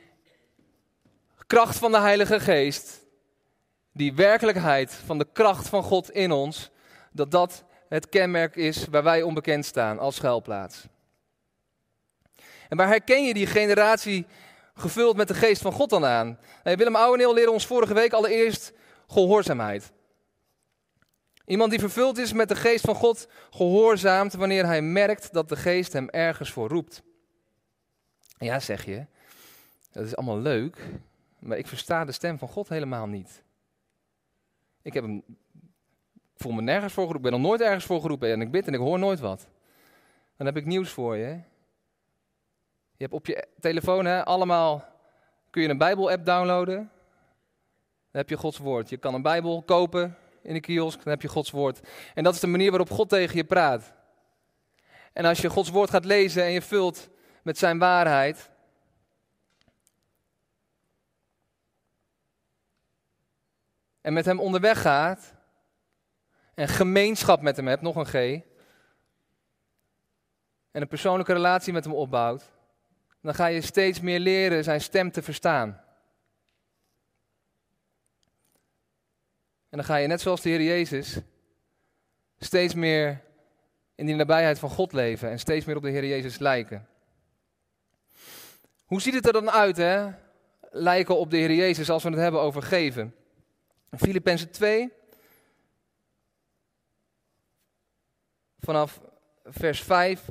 kracht 1.53 1.77
van 1.77 1.91
de 1.91 1.99
Heilige 1.99 2.39
Geest, 2.39 3.05
die 3.91 4.13
werkelijkheid 4.13 4.91
van 4.91 5.17
de 5.17 5.27
kracht 5.33 5.67
van 5.67 5.83
God 5.83 6.11
in 6.11 6.31
ons, 6.31 6.71
dat 7.11 7.31
dat 7.31 7.63
het 7.89 8.09
kenmerk 8.09 8.55
is 8.55 8.85
waar 8.85 9.03
wij 9.03 9.21
onbekend 9.21 9.65
staan 9.65 9.99
als 9.99 10.15
schuilplaats. 10.15 10.87
En 12.69 12.77
waar 12.77 12.87
herken 12.87 13.23
je 13.23 13.33
die 13.33 13.47
generatie 13.47 14.25
gevuld 14.73 15.15
met 15.15 15.27
de 15.27 15.33
geest 15.33 15.61
van 15.61 15.71
God 15.71 15.89
dan 15.89 16.05
aan? 16.05 16.39
Willem 16.63 16.95
Ouweneel 16.95 17.33
leerde 17.33 17.51
ons 17.51 17.67
vorige 17.67 17.93
week 17.93 18.13
allereerst 18.13 18.73
gehoorzaamheid. 19.07 19.91
Iemand 21.45 21.69
die 21.69 21.79
vervuld 21.79 22.17
is 22.17 22.33
met 22.33 22.49
de 22.49 22.55
geest 22.55 22.85
van 22.85 22.95
God 22.95 23.27
gehoorzaamt 23.49 24.33
wanneer 24.33 24.65
hij 24.65 24.81
merkt 24.81 25.33
dat 25.33 25.49
de 25.49 25.55
geest 25.55 25.93
hem 25.93 26.09
ergens 26.09 26.51
voor 26.51 26.69
roept. 26.69 27.03
Ja, 28.37 28.59
zeg 28.59 28.85
je, 28.85 29.05
dat 29.91 30.05
is 30.05 30.15
allemaal 30.15 30.39
leuk, 30.39 30.77
maar 31.43 31.57
ik 31.57 31.67
versta 31.67 32.05
de 32.05 32.11
stem 32.11 32.37
van 32.37 32.47
God 32.47 32.69
helemaal 32.69 33.07
niet. 33.07 33.43
Ik 34.81 34.93
heb 34.93 35.03
hem, 35.03 35.23
voel 36.35 36.51
me 36.51 36.61
nergens 36.61 36.93
voor 36.93 37.05
geroepen, 37.05 37.31
ben 37.31 37.39
nog 37.39 37.49
nooit 37.49 37.61
ergens 37.61 37.85
voor 37.85 38.01
geroepen 38.01 38.31
en 38.31 38.41
ik 38.41 38.51
bid 38.51 38.67
en 38.67 38.73
ik 38.73 38.79
hoor 38.79 38.99
nooit 38.99 39.19
wat. 39.19 39.47
Dan 40.37 40.45
heb 40.45 40.57
ik 40.57 40.65
nieuws 40.65 40.89
voor 40.89 41.17
je. 41.17 41.41
Je 42.95 43.09
hebt 43.09 43.13
op 43.13 43.25
je 43.25 43.47
telefoon 43.59 44.05
hè, 44.05 44.25
allemaal, 44.25 44.85
kun 45.49 45.61
je 45.61 45.69
een 45.69 45.77
Bijbel-app 45.77 46.25
downloaden. 46.25 46.75
Dan 48.11 48.21
heb 48.21 48.29
je 48.29 48.37
Gods 48.37 48.57
woord. 48.57 48.89
Je 48.89 48.97
kan 48.97 49.13
een 49.13 49.21
Bijbel 49.21 49.63
kopen 49.63 50.17
in 50.41 50.53
de 50.53 50.59
kiosk, 50.59 51.03
dan 51.03 51.13
heb 51.13 51.21
je 51.21 51.27
Gods 51.27 51.51
woord. 51.51 51.79
En 52.13 52.23
dat 52.23 52.33
is 52.33 52.39
de 52.39 52.47
manier 52.47 52.69
waarop 52.69 52.89
God 52.89 53.09
tegen 53.09 53.35
je 53.35 53.43
praat. 53.43 53.93
En 55.13 55.25
als 55.25 55.41
je 55.41 55.49
Gods 55.49 55.69
woord 55.69 55.89
gaat 55.89 56.05
lezen 56.05 56.43
en 56.43 56.51
je 56.51 56.61
vult 56.61 57.09
met 57.43 57.57
zijn 57.57 57.79
waarheid, 57.79 58.51
en 64.03 64.13
met 64.13 64.25
hem 64.25 64.39
onderweg 64.39 64.81
gaat 64.81 65.33
en 66.53 66.67
gemeenschap 66.67 67.41
met 67.41 67.55
hem 67.55 67.67
hebt, 67.67 67.81
nog 67.81 67.95
een 67.95 68.05
G, 68.05 68.13
en 70.71 70.81
een 70.81 70.87
persoonlijke 70.87 71.33
relatie 71.33 71.73
met 71.73 71.83
hem 71.83 71.93
opbouwt, 71.93 72.51
dan 73.21 73.33
ga 73.33 73.45
je 73.45 73.61
steeds 73.61 73.99
meer 73.99 74.19
leren 74.19 74.63
zijn 74.63 74.81
stem 74.81 75.11
te 75.11 75.21
verstaan. 75.21 75.69
En 79.69 79.77
dan 79.79 79.83
ga 79.83 79.95
je 79.95 80.07
net 80.07 80.21
zoals 80.21 80.41
de 80.41 80.49
Heer 80.49 80.61
Jezus 80.61 81.19
steeds 82.37 82.73
meer 82.73 83.21
in 83.95 84.05
die 84.05 84.15
nabijheid 84.15 84.59
van 84.59 84.69
God 84.69 84.93
leven 84.93 85.29
en 85.29 85.39
steeds 85.39 85.65
meer 85.65 85.75
op 85.75 85.83
de 85.83 85.89
Heer 85.89 86.05
Jezus 86.05 86.37
lijken. 86.37 86.87
Hoe 88.85 89.01
ziet 89.01 89.13
het 89.13 89.25
er 89.25 89.33
dan 89.33 89.51
uit, 89.51 89.77
hè? 89.77 90.11
Lijken 90.71 91.17
op 91.17 91.31
de 91.31 91.37
Heer 91.37 91.53
Jezus 91.53 91.89
als 91.89 92.03
we 92.03 92.09
het 92.09 92.19
hebben 92.19 92.41
over 92.41 92.61
geven. 92.61 93.15
Filippenzen 93.97 94.51
2, 94.51 94.91
vanaf 98.59 99.01
vers 99.43 99.81
5 99.81 100.29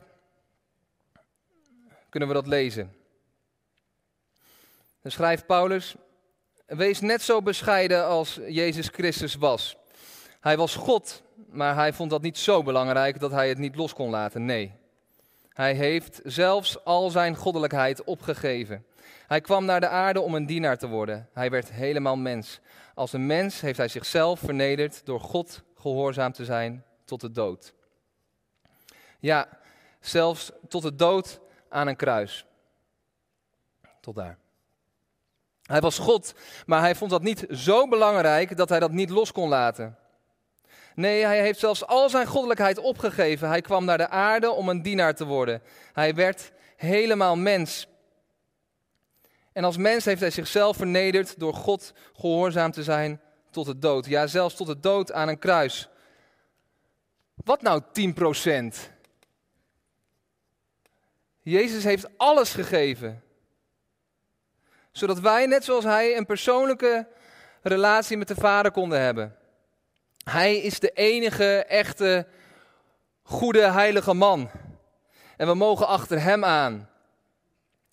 kunnen 2.08 2.28
we 2.28 2.34
dat 2.34 2.46
lezen. 2.46 2.94
Dan 5.02 5.10
schrijft 5.10 5.46
Paulus, 5.46 5.94
wees 6.66 7.00
net 7.00 7.22
zo 7.22 7.42
bescheiden 7.42 8.06
als 8.06 8.40
Jezus 8.48 8.88
Christus 8.88 9.34
was. 9.34 9.76
Hij 10.40 10.56
was 10.56 10.74
God, 10.74 11.22
maar 11.50 11.74
hij 11.74 11.92
vond 11.92 12.10
dat 12.10 12.22
niet 12.22 12.38
zo 12.38 12.62
belangrijk 12.62 13.20
dat 13.20 13.30
hij 13.30 13.48
het 13.48 13.58
niet 13.58 13.76
los 13.76 13.94
kon 13.94 14.10
laten. 14.10 14.44
Nee. 14.44 14.72
Hij 15.48 15.74
heeft 15.74 16.20
zelfs 16.24 16.84
al 16.84 17.10
zijn 17.10 17.36
goddelijkheid 17.36 18.04
opgegeven. 18.04 18.86
Hij 19.26 19.40
kwam 19.40 19.64
naar 19.64 19.80
de 19.80 19.88
aarde 19.88 20.20
om 20.20 20.34
een 20.34 20.46
dienaar 20.46 20.78
te 20.78 20.88
worden. 20.88 21.28
Hij 21.32 21.50
werd 21.50 21.72
helemaal 21.72 22.16
mens. 22.16 22.60
Als 22.94 23.12
een 23.12 23.26
mens 23.26 23.60
heeft 23.60 23.78
hij 23.78 23.88
zichzelf 23.88 24.40
vernederd 24.40 25.06
door 25.06 25.20
God 25.20 25.62
gehoorzaam 25.74 26.32
te 26.32 26.44
zijn 26.44 26.84
tot 27.04 27.20
de 27.20 27.30
dood. 27.30 27.74
Ja, 29.18 29.48
zelfs 30.00 30.50
tot 30.68 30.82
de 30.82 30.94
dood 30.94 31.40
aan 31.68 31.86
een 31.86 31.96
kruis. 31.96 32.46
Tot 34.00 34.14
daar. 34.14 34.38
Hij 35.62 35.80
was 35.80 35.98
God, 35.98 36.34
maar 36.66 36.80
hij 36.80 36.94
vond 36.94 37.10
dat 37.10 37.22
niet 37.22 37.46
zo 37.50 37.88
belangrijk 37.88 38.56
dat 38.56 38.68
hij 38.68 38.80
dat 38.80 38.90
niet 38.90 39.10
los 39.10 39.32
kon 39.32 39.48
laten. 39.48 39.96
Nee, 40.94 41.24
hij 41.24 41.40
heeft 41.40 41.58
zelfs 41.58 41.86
al 41.86 42.10
zijn 42.10 42.26
goddelijkheid 42.26 42.78
opgegeven. 42.78 43.48
Hij 43.48 43.60
kwam 43.60 43.84
naar 43.84 43.98
de 43.98 44.08
aarde 44.08 44.50
om 44.50 44.68
een 44.68 44.82
dienaar 44.82 45.14
te 45.14 45.24
worden. 45.24 45.62
Hij 45.92 46.14
werd 46.14 46.52
helemaal 46.76 47.36
mens. 47.36 47.86
En 49.52 49.64
als 49.64 49.76
mens 49.76 50.04
heeft 50.04 50.20
hij 50.20 50.30
zichzelf 50.30 50.76
vernederd 50.76 51.38
door 51.38 51.54
God 51.54 51.92
gehoorzaam 52.12 52.70
te 52.70 52.82
zijn 52.82 53.20
tot 53.50 53.66
de 53.66 53.78
dood. 53.78 54.06
Ja, 54.06 54.26
zelfs 54.26 54.54
tot 54.54 54.66
de 54.66 54.80
dood 54.80 55.12
aan 55.12 55.28
een 55.28 55.38
kruis. 55.38 55.88
Wat 57.34 57.62
nou 57.62 57.82
10%? 57.82 58.90
Jezus 61.42 61.84
heeft 61.84 62.06
alles 62.16 62.52
gegeven. 62.52 63.22
Zodat 64.92 65.20
wij, 65.20 65.46
net 65.46 65.64
zoals 65.64 65.84
hij, 65.84 66.16
een 66.16 66.26
persoonlijke 66.26 67.08
relatie 67.62 68.16
met 68.16 68.28
de 68.28 68.34
Vader 68.34 68.70
konden 68.70 69.00
hebben. 69.00 69.36
Hij 70.24 70.56
is 70.56 70.80
de 70.80 70.90
enige 70.90 71.64
echte 71.64 72.26
goede 73.22 73.70
heilige 73.70 74.14
man. 74.14 74.50
En 75.36 75.46
we 75.46 75.54
mogen 75.54 75.86
achter 75.86 76.22
hem 76.22 76.44
aan. 76.44 76.88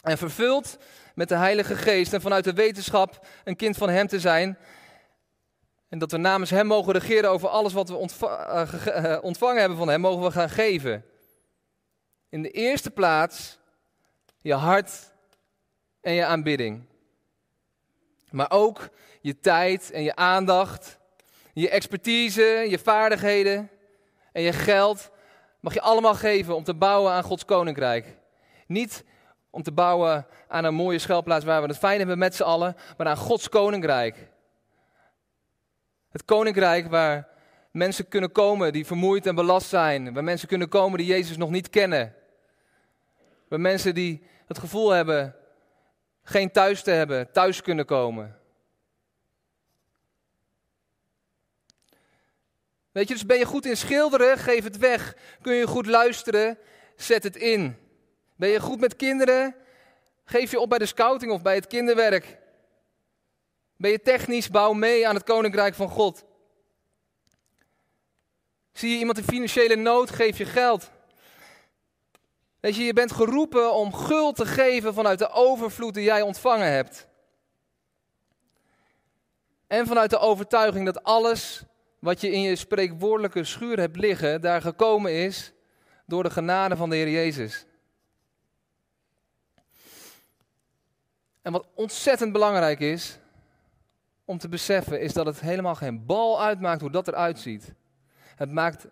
En 0.03 0.17
vervuld 0.17 0.77
met 1.19 1.29
de 1.29 1.35
Heilige 1.35 1.75
Geest 1.75 2.13
en 2.13 2.21
vanuit 2.21 2.43
de 2.43 2.53
wetenschap 2.53 3.27
een 3.43 3.55
kind 3.55 3.77
van 3.77 3.89
Hem 3.89 4.07
te 4.07 4.19
zijn. 4.19 4.57
En 5.89 5.99
dat 5.99 6.11
we 6.11 6.17
namens 6.17 6.49
Hem 6.49 6.67
mogen 6.67 6.93
regeren 6.93 7.29
over 7.29 7.49
alles 7.49 7.73
wat 7.73 7.89
we 7.89 8.07
eh, 8.19 9.13
eh, 9.13 9.23
ontvangen 9.23 9.59
hebben 9.59 9.77
van 9.77 9.89
Hem, 9.89 10.01
mogen 10.01 10.23
we 10.23 10.31
gaan 10.31 10.49
geven. 10.49 11.05
In 12.29 12.41
de 12.41 12.51
eerste 12.51 12.91
plaats 12.91 13.59
je 14.41 14.53
hart 14.53 15.13
en 16.01 16.13
je 16.13 16.25
aanbidding. 16.25 16.85
Maar 18.31 18.51
ook 18.51 18.89
je 19.21 19.39
tijd 19.39 19.91
en 19.91 20.03
je 20.03 20.15
aandacht 20.15 20.99
je 21.53 21.69
expertise, 21.69 22.65
je 22.69 22.79
vaardigheden 22.79 23.69
en 24.31 24.41
je 24.41 24.53
geld 24.53 25.09
mag 25.59 25.73
je 25.73 25.81
allemaal 25.81 26.15
geven 26.15 26.55
om 26.55 26.63
te 26.63 26.73
bouwen 26.73 27.11
aan 27.11 27.23
Gods 27.23 27.45
koninkrijk. 27.45 28.17
Niet 28.67 29.03
om 29.49 29.63
te 29.63 29.71
bouwen 29.71 30.25
aan 30.47 30.63
een 30.63 30.73
mooie 30.73 30.99
schuilplaats 30.99 31.45
waar 31.45 31.61
we 31.61 31.67
het 31.67 31.77
fijn 31.77 31.97
hebben 31.97 32.17
met 32.17 32.35
z'n 32.35 32.43
allen, 32.43 32.75
maar 32.97 33.07
aan 33.07 33.17
Gods 33.17 33.49
koninkrijk. 33.49 34.27
Het 36.09 36.25
koninkrijk 36.25 36.87
waar 36.87 37.27
mensen 37.71 38.07
kunnen 38.07 38.31
komen 38.31 38.73
die 38.73 38.85
vermoeid 38.85 39.25
en 39.25 39.35
belast 39.35 39.67
zijn. 39.67 40.13
Waar 40.13 40.23
mensen 40.23 40.47
kunnen 40.47 40.69
komen 40.69 40.97
die 40.97 41.07
Jezus 41.07 41.37
nog 41.37 41.49
niet 41.49 41.69
kennen. 41.69 42.15
Waar 43.47 43.59
mensen 43.59 43.93
die 43.93 44.23
het 44.47 44.59
gevoel 44.59 44.89
hebben 44.89 45.35
geen 46.23 46.51
thuis 46.51 46.83
te 46.83 46.91
hebben, 46.91 47.31
thuis 47.31 47.61
kunnen 47.61 47.85
komen. 47.85 48.37
Weet 52.91 53.07
je, 53.07 53.13
dus 53.13 53.25
ben 53.25 53.37
je 53.37 53.45
goed 53.45 53.65
in 53.65 53.77
schilderen, 53.77 54.37
geef 54.37 54.63
het 54.63 54.77
weg. 54.77 55.15
Kun 55.41 55.53
je 55.53 55.67
goed 55.67 55.85
luisteren, 55.85 56.57
zet 56.95 57.23
het 57.23 57.35
in. 57.35 57.88
Ben 58.39 58.49
je 58.49 58.59
goed 58.59 58.79
met 58.79 58.95
kinderen, 58.95 59.55
geef 60.25 60.51
je 60.51 60.59
op 60.59 60.69
bij 60.69 60.77
de 60.77 60.85
scouting 60.85 61.31
of 61.31 61.41
bij 61.41 61.55
het 61.55 61.67
kinderwerk. 61.67 62.37
Ben 63.77 63.91
je 63.91 64.01
technisch, 64.01 64.49
bouw 64.49 64.73
mee 64.73 65.07
aan 65.07 65.15
het 65.15 65.23
koninkrijk 65.23 65.75
van 65.75 65.89
God. 65.89 66.23
Zie 68.71 68.89
je 68.91 68.97
iemand 68.97 69.17
in 69.17 69.23
financiële 69.23 69.75
nood, 69.75 70.09
geef 70.09 70.37
je 70.37 70.45
geld. 70.45 70.91
Weet 72.59 72.75
je, 72.75 72.83
je 72.83 72.93
bent 72.93 73.11
geroepen 73.11 73.73
om 73.73 73.93
gul 73.93 74.31
te 74.31 74.45
geven 74.45 74.93
vanuit 74.93 75.19
de 75.19 75.29
overvloed 75.29 75.93
die 75.93 76.03
jij 76.03 76.21
ontvangen 76.21 76.71
hebt. 76.71 77.07
En 79.67 79.87
vanuit 79.87 80.09
de 80.09 80.19
overtuiging 80.19 80.85
dat 80.85 81.03
alles 81.03 81.63
wat 81.99 82.21
je 82.21 82.31
in 82.31 82.41
je 82.41 82.55
spreekwoordelijke 82.55 83.43
schuur 83.43 83.79
hebt 83.79 83.97
liggen, 83.97 84.41
daar 84.41 84.61
gekomen 84.61 85.13
is 85.13 85.53
door 86.05 86.23
de 86.23 86.29
genade 86.29 86.75
van 86.75 86.89
de 86.89 86.95
Heer 86.95 87.09
Jezus. 87.09 87.67
En 91.49 91.55
wat 91.55 91.67
ontzettend 91.73 92.31
belangrijk 92.31 92.79
is 92.79 93.19
om 94.25 94.37
te 94.37 94.49
beseffen, 94.49 95.01
is 95.01 95.13
dat 95.13 95.25
het 95.25 95.39
helemaal 95.39 95.75
geen 95.75 96.05
bal 96.05 96.41
uitmaakt 96.41 96.81
hoe 96.81 96.91
dat 96.91 97.07
eruit 97.07 97.39
ziet. 97.39 97.73
Het 98.35 98.51
maakt 98.51 98.87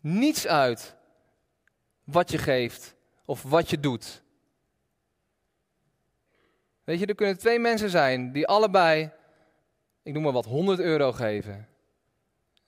niets 0.00 0.46
uit 0.46 0.96
wat 2.04 2.30
je 2.30 2.38
geeft 2.38 2.94
of 3.24 3.42
wat 3.42 3.70
je 3.70 3.80
doet. 3.80 4.22
Weet 6.84 6.98
je, 6.98 7.06
er 7.06 7.14
kunnen 7.14 7.38
twee 7.38 7.58
mensen 7.58 7.90
zijn 7.90 8.32
die 8.32 8.46
allebei, 8.46 9.10
ik 10.02 10.12
noem 10.12 10.22
maar 10.22 10.32
wat, 10.32 10.44
100 10.44 10.80
euro 10.80 11.12
geven. 11.12 11.68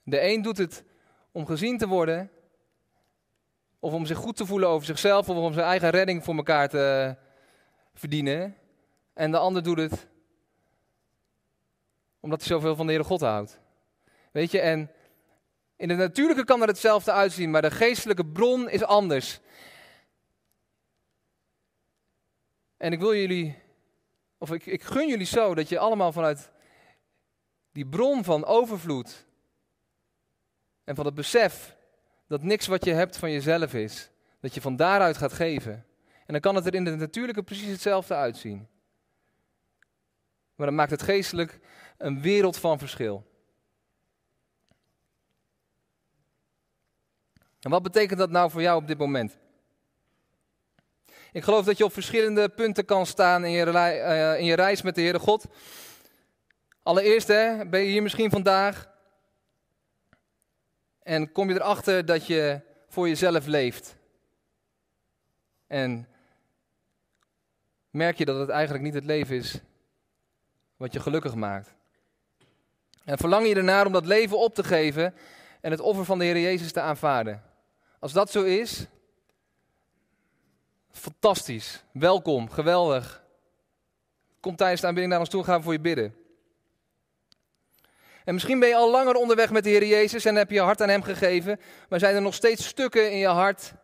De 0.03 0.21
een 0.23 0.43
doet 0.43 0.59
het 0.59 0.85
om 1.33 1.47
gezien 1.47 1.79
te 1.79 1.89
worden, 1.89 2.31
of 3.79 3.93
om 3.93 4.07
zich 4.07 4.19
goed 4.19 4.37
te 4.37 4.47
voelen 4.47 4.69
over 4.69 4.87
zichzelf, 4.87 5.29
of 5.29 5.37
om 5.37 5.53
zijn 5.53 5.67
eigen 5.67 5.91
redding 5.91 6.25
voor 6.25 6.37
elkaar 6.37 6.69
te 6.69 7.17
verdienen. 7.95 8.57
En 9.17 9.31
de 9.31 9.39
ander 9.39 9.63
doet 9.63 9.79
het 9.79 10.07
omdat 12.21 12.39
hij 12.39 12.49
zoveel 12.49 12.77
van 12.77 12.87
de 12.87 12.93
Heere 12.93 13.09
God 13.09 13.21
houdt. 13.21 13.61
Weet 14.33 14.51
je, 14.51 14.61
en 14.61 14.91
in 15.77 15.89
de 15.89 15.95
natuurlijke 15.95 16.45
kan 16.45 16.63
er 16.63 16.69
hetzelfde 16.69 17.13
uitzien, 17.13 17.51
maar 17.51 17.63
de 17.63 17.71
geestelijke 17.71 18.27
bron 18.27 18.69
is 18.69 18.83
anders. 18.83 19.41
En 22.77 22.93
ik 22.93 22.99
wil 22.99 23.15
jullie, 23.15 23.59
of 24.39 24.53
ik, 24.53 24.67
ik 24.67 24.83
gun 24.83 25.09
jullie 25.09 25.27
zo 25.27 25.55
dat 25.55 25.69
je 25.69 25.79
allemaal 25.79 26.13
vanuit 26.13 26.51
die 27.73 27.87
bron 27.87 28.25
van 28.25 28.45
overvloed 28.45 29.27
en 30.85 30.95
van 30.95 31.05
het 31.05 31.15
besef 31.15 31.77
dat 32.27 32.43
niks 32.43 32.67
wat 32.67 32.85
je 32.85 32.93
hebt 32.93 33.17
van 33.17 33.31
jezelf 33.31 33.75
is, 33.75 34.11
dat 34.41 34.55
je 34.55 34.61
van 34.61 34.77
daaruit 34.77 35.17
gaat 35.17 35.33
geven. 35.33 35.87
En 36.05 36.33
dan 36.33 36.41
kan 36.41 36.55
het 36.55 36.67
er 36.67 36.75
in 36.75 36.85
de 36.85 36.97
natuurlijke 36.97 37.43
precies 37.43 37.71
hetzelfde 37.71 38.15
uitzien. 38.15 38.69
Maar 40.57 40.67
dan 40.67 40.77
maakt 40.77 40.91
het 40.91 41.03
geestelijk 41.03 41.59
een 41.99 42.21
wereld 42.21 42.57
van 42.57 42.79
verschil. 42.79 43.27
En 47.61 47.71
wat 47.71 47.83
betekent 47.83 48.19
dat 48.19 48.31
nou 48.31 48.51
voor 48.51 48.63
jou 48.63 48.81
op 48.81 48.87
dit 48.87 48.99
moment? 48.99 49.39
Ik 51.33 51.45
geloof 51.45 51.65
dat 51.65 51.79
je 51.79 51.85
op 51.85 51.93
verschillende 51.93 52.49
punten 52.49 52.85
kan 52.85 53.07
staan 53.07 53.45
in 53.45 53.51
je, 53.51 53.67
uh, 53.67 54.39
in 54.39 54.45
je 54.45 54.55
reis 54.55 54.83
met 54.83 54.95
de 54.95 55.01
Heere 55.01 55.19
God. 55.19 55.45
Allereerst 56.83 57.29
hè, 57.29 57.67
ben 57.67 57.81
je 57.81 57.91
hier 57.91 58.03
misschien 58.03 58.31
vandaag 58.31 58.89
en 61.03 61.33
kom 61.33 61.49
je 61.49 61.55
erachter 61.55 62.05
dat 62.05 62.27
je 62.27 62.61
voor 62.89 63.09
jezelf 63.09 63.47
leeft. 63.47 63.97
En 65.67 66.09
merk 67.91 68.19
je 68.19 68.25
dat 68.25 68.39
het 68.39 68.49
eigenlijk 68.49 68.85
niet 68.85 68.95
het 68.95 69.05
leven 69.05 69.37
is 69.37 69.61
wat 70.77 70.93
je 70.93 71.01
gelukkig 71.01 71.35
maakt. 71.35 71.75
En 73.05 73.19
verlang 73.19 73.47
je 73.47 73.55
ernaar 73.55 73.87
om 73.87 73.93
dat 73.93 74.07
leven 74.07 74.39
op 74.39 74.55
te 74.55 74.65
geven 74.65 75.15
en 75.61 75.71
het 75.71 75.81
offer 75.81 76.05
van 76.05 76.19
de 76.19 76.25
Heer 76.25 76.41
Jezus 76.41 76.73
te 76.73 76.81
aanvaarden. 76.81 77.43
Als 77.99 78.13
dat 78.13 78.31
zo 78.31 78.43
is, 78.43 78.87
fantastisch, 80.93 81.85
welkom, 81.93 82.51
geweldig. 82.51 83.25
Kom 84.41 84.57
tijdens 84.57 84.81
de 84.81 84.87
aanbidding 84.87 85.13
naar 85.13 85.23
ons 85.23 85.33
toe, 85.33 85.45
gaan 85.45 85.57
we 85.57 85.63
voor 85.63 85.73
je 85.73 85.81
bidden. 85.81 86.15
En 88.25 88.35
misschien 88.35 88.59
ben 88.59 88.69
je 88.69 88.77
al 88.77 88.91
langer 88.91 89.15
onderweg 89.15 89.51
met 89.51 89.65
de 89.65 89.71
Heer 89.71 89.87
Jezus 89.87 90.25
en 90.25 90.35
heb 90.35 90.49
je 90.49 90.55
je 90.55 90.61
hart 90.61 90.83
aan 90.83 90.89
Hem 90.89 91.03
gegeven, 91.03 91.61
maar 91.89 91.99
zijn 91.99 92.15
er 92.15 92.23
nog 92.23 92.35
steeds 92.35 92.67
stukken 92.67 93.11
in 93.11 93.19
je 93.19 93.27
hart 93.27 93.75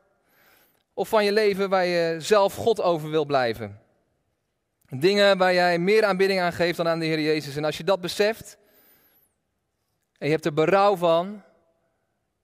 of 0.94 1.08
van 1.08 1.24
je 1.24 1.32
leven 1.32 1.68
waar 1.68 1.84
je 1.84 2.16
zelf 2.18 2.54
God 2.54 2.80
over 2.80 3.10
wil 3.10 3.24
blijven. 3.24 3.81
Dingen 4.98 5.38
waar 5.38 5.54
jij 5.54 5.78
meer 5.78 6.04
aanbidding 6.04 6.40
aan 6.40 6.52
geeft 6.52 6.76
dan 6.76 6.88
aan 6.88 6.98
de 6.98 7.04
Heer 7.06 7.20
Jezus. 7.20 7.56
En 7.56 7.64
als 7.64 7.76
je 7.76 7.84
dat 7.84 8.00
beseft 8.00 8.58
en 10.18 10.26
je 10.26 10.32
hebt 10.32 10.44
er 10.44 10.54
berouw 10.54 10.96
van, 10.96 11.42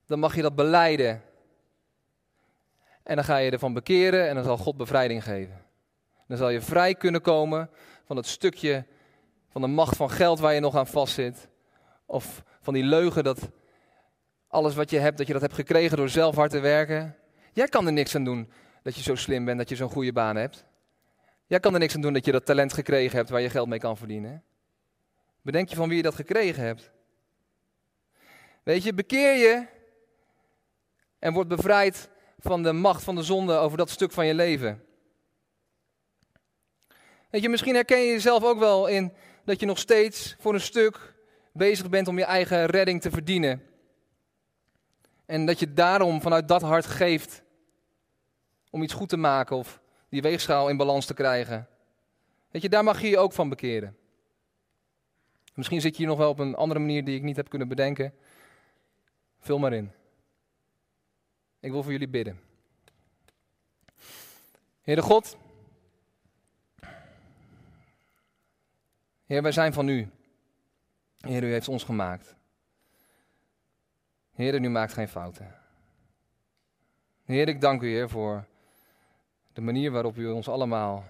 dan 0.05 0.19
mag 0.19 0.35
je 0.35 0.41
dat 0.41 0.55
beleiden. 0.55 1.21
En 3.03 3.15
dan 3.15 3.23
ga 3.23 3.37
je 3.37 3.51
ervan 3.51 3.73
bekeren 3.73 4.27
en 4.27 4.35
dan 4.35 4.43
zal 4.43 4.57
God 4.57 4.77
bevrijding 4.77 5.23
geven. 5.23 5.65
Dan 6.27 6.37
zal 6.37 6.49
je 6.49 6.61
vrij 6.61 6.95
kunnen 6.95 7.21
komen 7.21 7.69
van 8.05 8.15
het 8.17 8.27
stukje 8.27 8.85
van 9.49 9.61
de 9.61 9.67
macht 9.67 9.95
van 9.95 10.09
geld 10.09 10.39
waar 10.39 10.53
je 10.53 10.59
nog 10.59 10.75
aan 10.75 10.87
vastzit. 10.87 11.47
Of 12.05 12.43
van 12.61 12.73
die 12.73 12.83
leugen 12.83 13.23
dat 13.23 13.49
alles 14.47 14.75
wat 14.75 14.89
je 14.89 14.99
hebt, 14.99 15.17
dat 15.17 15.27
je 15.27 15.33
dat 15.33 15.41
hebt 15.41 15.53
gekregen 15.53 15.97
door 15.97 16.09
zelf 16.09 16.35
hard 16.35 16.51
te 16.51 16.59
werken. 16.59 17.15
Jij 17.53 17.67
kan 17.67 17.85
er 17.85 17.93
niks 17.93 18.15
aan 18.15 18.23
doen 18.23 18.51
dat 18.83 18.95
je 18.95 19.01
zo 19.01 19.15
slim 19.15 19.45
bent, 19.45 19.57
dat 19.57 19.69
je 19.69 19.75
zo'n 19.75 19.89
goede 19.89 20.13
baan 20.13 20.35
hebt. 20.35 20.67
Jij 21.49 21.59
kan 21.59 21.73
er 21.73 21.79
niks 21.79 21.95
aan 21.95 22.01
doen 22.01 22.13
dat 22.13 22.25
je 22.25 22.31
dat 22.31 22.45
talent 22.45 22.73
gekregen 22.73 23.17
hebt 23.17 23.29
waar 23.29 23.41
je 23.41 23.49
geld 23.49 23.67
mee 23.67 23.79
kan 23.79 23.97
verdienen. 23.97 24.43
Bedenk 25.41 25.69
je 25.69 25.75
van 25.75 25.87
wie 25.87 25.97
je 25.97 26.03
dat 26.03 26.15
gekregen 26.15 26.63
hebt. 26.63 26.91
Weet 28.63 28.83
je, 28.83 28.93
bekeer 28.93 29.35
je 29.35 29.67
en 31.19 31.33
word 31.33 31.47
bevrijd 31.47 32.09
van 32.37 32.63
de 32.63 32.71
macht 32.73 33.03
van 33.03 33.15
de 33.15 33.23
zonde 33.23 33.53
over 33.53 33.77
dat 33.77 33.89
stuk 33.89 34.11
van 34.11 34.25
je 34.25 34.33
leven. 34.33 34.85
Weet 37.29 37.41
je, 37.41 37.49
misschien 37.49 37.75
herken 37.75 37.99
je 37.99 38.11
jezelf 38.11 38.43
ook 38.43 38.59
wel 38.59 38.87
in 38.87 39.13
dat 39.45 39.59
je 39.59 39.65
nog 39.65 39.77
steeds 39.77 40.35
voor 40.39 40.53
een 40.53 40.61
stuk 40.61 41.13
bezig 41.53 41.89
bent 41.89 42.07
om 42.07 42.17
je 42.17 42.23
eigen 42.23 42.65
redding 42.65 43.01
te 43.01 43.11
verdienen. 43.11 43.63
En 45.25 45.45
dat 45.45 45.59
je 45.59 45.73
daarom 45.73 46.21
vanuit 46.21 46.47
dat 46.47 46.61
hart 46.61 46.85
geeft 46.85 47.43
om 48.69 48.81
iets 48.81 48.93
goed 48.93 49.09
te 49.09 49.17
maken 49.17 49.55
of 49.55 49.81
die 50.09 50.21
weegschaal 50.21 50.69
in 50.69 50.77
balans 50.77 51.05
te 51.05 51.13
krijgen. 51.13 51.67
Weet 52.51 52.61
je, 52.61 52.69
daar 52.69 52.83
mag 52.83 53.01
je 53.01 53.09
je 53.09 53.17
ook 53.17 53.33
van 53.33 53.49
bekeren. 53.49 53.97
Misschien 55.53 55.81
zit 55.81 55.91
je 55.91 55.97
hier 55.97 56.07
nog 56.07 56.17
wel 56.17 56.29
op 56.29 56.39
een 56.39 56.55
andere 56.55 56.79
manier 56.79 57.05
die 57.05 57.15
ik 57.15 57.23
niet 57.23 57.35
heb 57.35 57.49
kunnen 57.49 57.67
bedenken. 57.67 58.13
Vul 59.39 59.59
maar 59.59 59.73
in. 59.73 59.91
Ik 61.59 61.71
wil 61.71 61.83
voor 61.83 61.91
jullie 61.91 62.07
bidden. 62.07 62.39
Heere 64.81 65.01
God. 65.01 65.37
Heer, 69.25 69.41
wij 69.41 69.51
zijn 69.51 69.73
van 69.73 69.87
u. 69.87 70.09
Heer, 71.19 71.43
u 71.43 71.51
heeft 71.51 71.67
ons 71.67 71.83
gemaakt. 71.83 72.35
Heer, 74.33 74.63
u 74.63 74.69
maakt 74.69 74.93
geen 74.93 75.07
fouten. 75.07 75.55
Heer, 77.23 77.47
ik 77.47 77.61
dank 77.61 77.81
u, 77.81 77.87
Heer, 77.87 78.09
voor 78.09 78.47
de 79.59 79.65
manier 79.65 79.91
waarop 79.91 80.17
u 80.17 80.27
ons 80.27 80.47
allemaal 80.47 81.07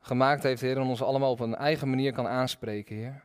gemaakt 0.00 0.42
heeft, 0.42 0.60
Heer, 0.60 0.76
en 0.76 0.82
ons 0.82 1.02
allemaal 1.02 1.30
op 1.30 1.40
een 1.40 1.54
eigen 1.54 1.90
manier 1.90 2.12
kan 2.12 2.26
aanspreken, 2.26 2.96
Heer. 2.96 3.22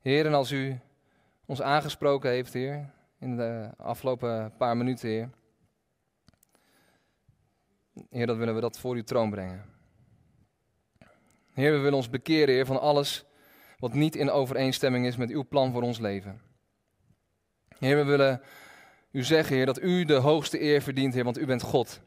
Heer, 0.00 0.26
en 0.26 0.34
als 0.34 0.50
u 0.50 0.78
ons 1.46 1.62
aangesproken 1.62 2.30
heeft, 2.30 2.52
Heer, 2.52 2.90
in 3.18 3.36
de 3.36 3.70
afgelopen 3.76 4.56
paar 4.56 4.76
minuten, 4.76 5.08
Heer. 5.08 5.30
Heer, 8.10 8.26
dat 8.26 8.36
willen 8.36 8.54
we 8.54 8.60
dat 8.60 8.78
voor 8.78 8.94
uw 8.94 9.04
troon 9.04 9.30
brengen. 9.30 9.64
Heer, 11.52 11.72
we 11.72 11.78
willen 11.78 11.94
ons 11.94 12.10
bekeren, 12.10 12.54
Heer, 12.54 12.66
van 12.66 12.80
alles 12.80 13.24
wat 13.78 13.92
niet 13.92 14.16
in 14.16 14.30
overeenstemming 14.30 15.06
is 15.06 15.16
met 15.16 15.30
uw 15.30 15.44
plan 15.48 15.72
voor 15.72 15.82
ons 15.82 15.98
leven. 15.98 16.40
Heer, 17.78 17.96
we 17.96 18.04
willen 18.04 18.42
u 19.14 19.22
zeggen, 19.22 19.56
Heer, 19.56 19.66
dat 19.66 19.82
u 19.82 20.04
de 20.04 20.14
hoogste 20.14 20.62
eer 20.62 20.82
verdient, 20.82 21.14
Heer, 21.14 21.24
want 21.24 21.38
u 21.38 21.46
bent 21.46 21.62
God. 21.62 22.00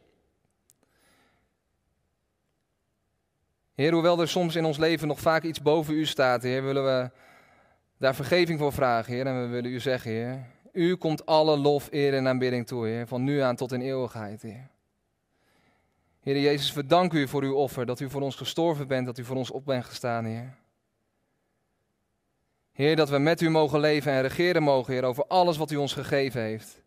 Heer, 3.74 3.94
hoewel 3.94 4.22
er 4.22 4.28
soms 4.28 4.56
in 4.56 4.66
ons 4.66 4.78
leven 4.78 5.08
nog 5.08 5.20
vaak 5.20 5.44
iets 5.44 5.62
boven 5.62 5.94
u 5.94 6.06
staat, 6.06 6.44
Heer, 6.44 6.64
willen 6.64 6.84
we 6.84 7.12
daar 7.98 8.16
vergeving 8.16 8.60
voor 8.60 8.74
vragen, 8.74 9.14
Heer. 9.14 9.26
En 9.26 9.42
we 9.42 9.48
willen 9.48 9.72
u 9.72 9.80
zeggen, 9.80 10.12
Heer, 10.12 10.46
u 10.74 10.96
komt 10.96 11.26
alle 11.26 11.58
lof, 11.58 11.88
eer 11.92 12.14
en 12.14 12.28
aanbidding 12.28 12.68
toe, 12.68 12.88
Heer, 12.88 13.08
van 13.08 13.24
nu 13.24 13.40
aan 13.40 13.56
tot 13.56 13.72
in 13.72 13.82
eeuwigheid, 13.82 14.42
Heer. 14.42 14.70
Heer 16.20 16.40
Jezus, 16.40 16.74
we 16.74 16.86
danken 16.86 17.20
u 17.20 17.28
voor 17.28 17.44
uw 17.44 17.56
offer, 17.56 17.86
dat 17.86 18.00
u 18.00 18.10
voor 18.10 18.22
ons 18.22 18.36
gestorven 18.36 18.88
bent, 18.88 19.06
dat 19.06 19.18
u 19.18 19.24
voor 19.24 19.36
ons 19.36 19.52
op 19.52 19.66
bent 19.66 19.86
gestaan, 19.86 20.26
Heer. 20.26 20.58
Heer, 22.72 22.96
dat 22.96 23.10
we 23.10 23.18
met 23.18 23.42
u 23.42 23.50
mogen 23.50 23.80
leven 23.80 24.12
en 24.12 24.22
regeren 24.22 24.64
mogen, 24.64 24.94
Heer, 24.94 25.04
over 25.04 25.26
alles 25.28 25.58
wat 25.58 25.72
u 25.72 25.76
ons 25.76 25.94
gegeven 25.94 26.42
heeft. 26.42 26.86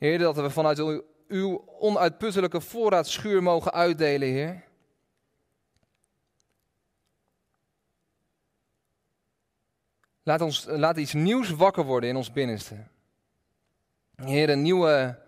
Heer, 0.00 0.18
dat 0.18 0.36
we 0.36 0.50
vanuit 0.50 0.78
uw, 0.78 1.02
uw 1.28 1.64
onuitputtelijke 1.78 2.60
voorraadschuur 2.60 3.42
mogen 3.42 3.72
uitdelen, 3.72 4.28
Heer. 4.28 4.64
Laat, 10.22 10.40
ons, 10.40 10.66
laat 10.68 10.96
iets 10.96 11.12
nieuws 11.12 11.50
wakker 11.50 11.84
worden 11.84 12.08
in 12.08 12.16
ons 12.16 12.32
binnenste. 12.32 12.76
Heer, 14.16 14.50
een 14.50 14.62
nieuwe, 14.62 15.18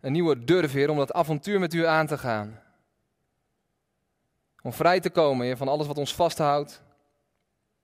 een 0.00 0.12
nieuwe 0.12 0.44
durf, 0.44 0.72
Heer, 0.72 0.90
om 0.90 0.96
dat 0.96 1.12
avontuur 1.12 1.60
met 1.60 1.74
u 1.74 1.86
aan 1.86 2.06
te 2.06 2.18
gaan. 2.18 2.60
Om 4.62 4.72
vrij 4.72 5.00
te 5.00 5.10
komen, 5.10 5.46
Heer, 5.46 5.56
van 5.56 5.68
alles 5.68 5.86
wat 5.86 5.98
ons 5.98 6.14
vasthoudt. 6.14 6.82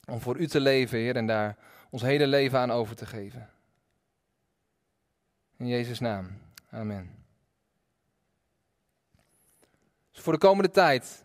Om 0.07 0.21
voor 0.21 0.37
u 0.37 0.47
te 0.47 0.61
leven, 0.61 0.99
Heer, 0.99 1.17
en 1.17 1.27
daar 1.27 1.57
ons 1.91 2.03
hele 2.03 2.27
leven 2.27 2.59
aan 2.59 2.73
over 2.73 2.97
te 2.97 3.07
geven. 3.07 3.51
In 5.61 5.67
Jezus' 5.67 5.99
naam. 5.99 6.39
Amen. 6.71 7.11
Dus 10.13 10.23
voor 10.23 10.33
de 10.33 10.39
komende 10.39 10.71
tijd, 10.71 11.25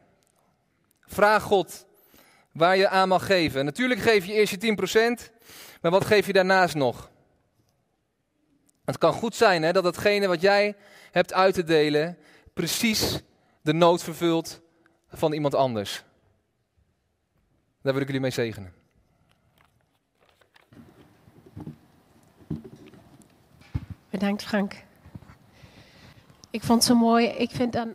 vraag 0.99 1.43
God 1.43 1.85
waar 2.51 2.77
je 2.77 2.89
aan 2.89 3.07
mag 3.07 3.25
geven. 3.25 3.65
Natuurlijk 3.65 3.99
geef 3.99 4.25
je 4.25 4.33
eerst 4.33 4.61
je 4.61 5.17
10%, 5.19 5.31
maar 5.81 5.91
wat 5.91 6.05
geef 6.05 6.25
je 6.25 6.33
daarnaast 6.33 6.75
nog? 6.75 7.11
Het 8.85 8.97
kan 8.97 9.13
goed 9.13 9.35
zijn 9.35 9.63
hè, 9.63 9.71
dat 9.71 9.83
hetgene 9.83 10.27
wat 10.27 10.41
jij 10.41 10.75
hebt 11.11 11.33
uit 11.33 11.53
te 11.53 11.63
delen 11.63 12.17
precies 12.53 13.21
de 13.61 13.73
nood 13.73 14.03
vervult 14.03 14.61
van 15.07 15.33
iemand 15.33 15.55
anders. 15.55 16.03
Daar 17.81 17.93
wil 17.93 18.01
ik 18.01 18.07
jullie 18.07 18.21
mee 18.21 18.31
zegenen. 18.31 18.73
Bedankt 24.15 24.43
Frank. 24.43 24.83
Ik 26.49 26.63
vond 26.63 26.83
het 26.83 26.91
zo 26.91 26.95
mooi. 26.95 27.27
Ik 27.27 27.51
vind 27.51 27.73
dan 27.73 27.93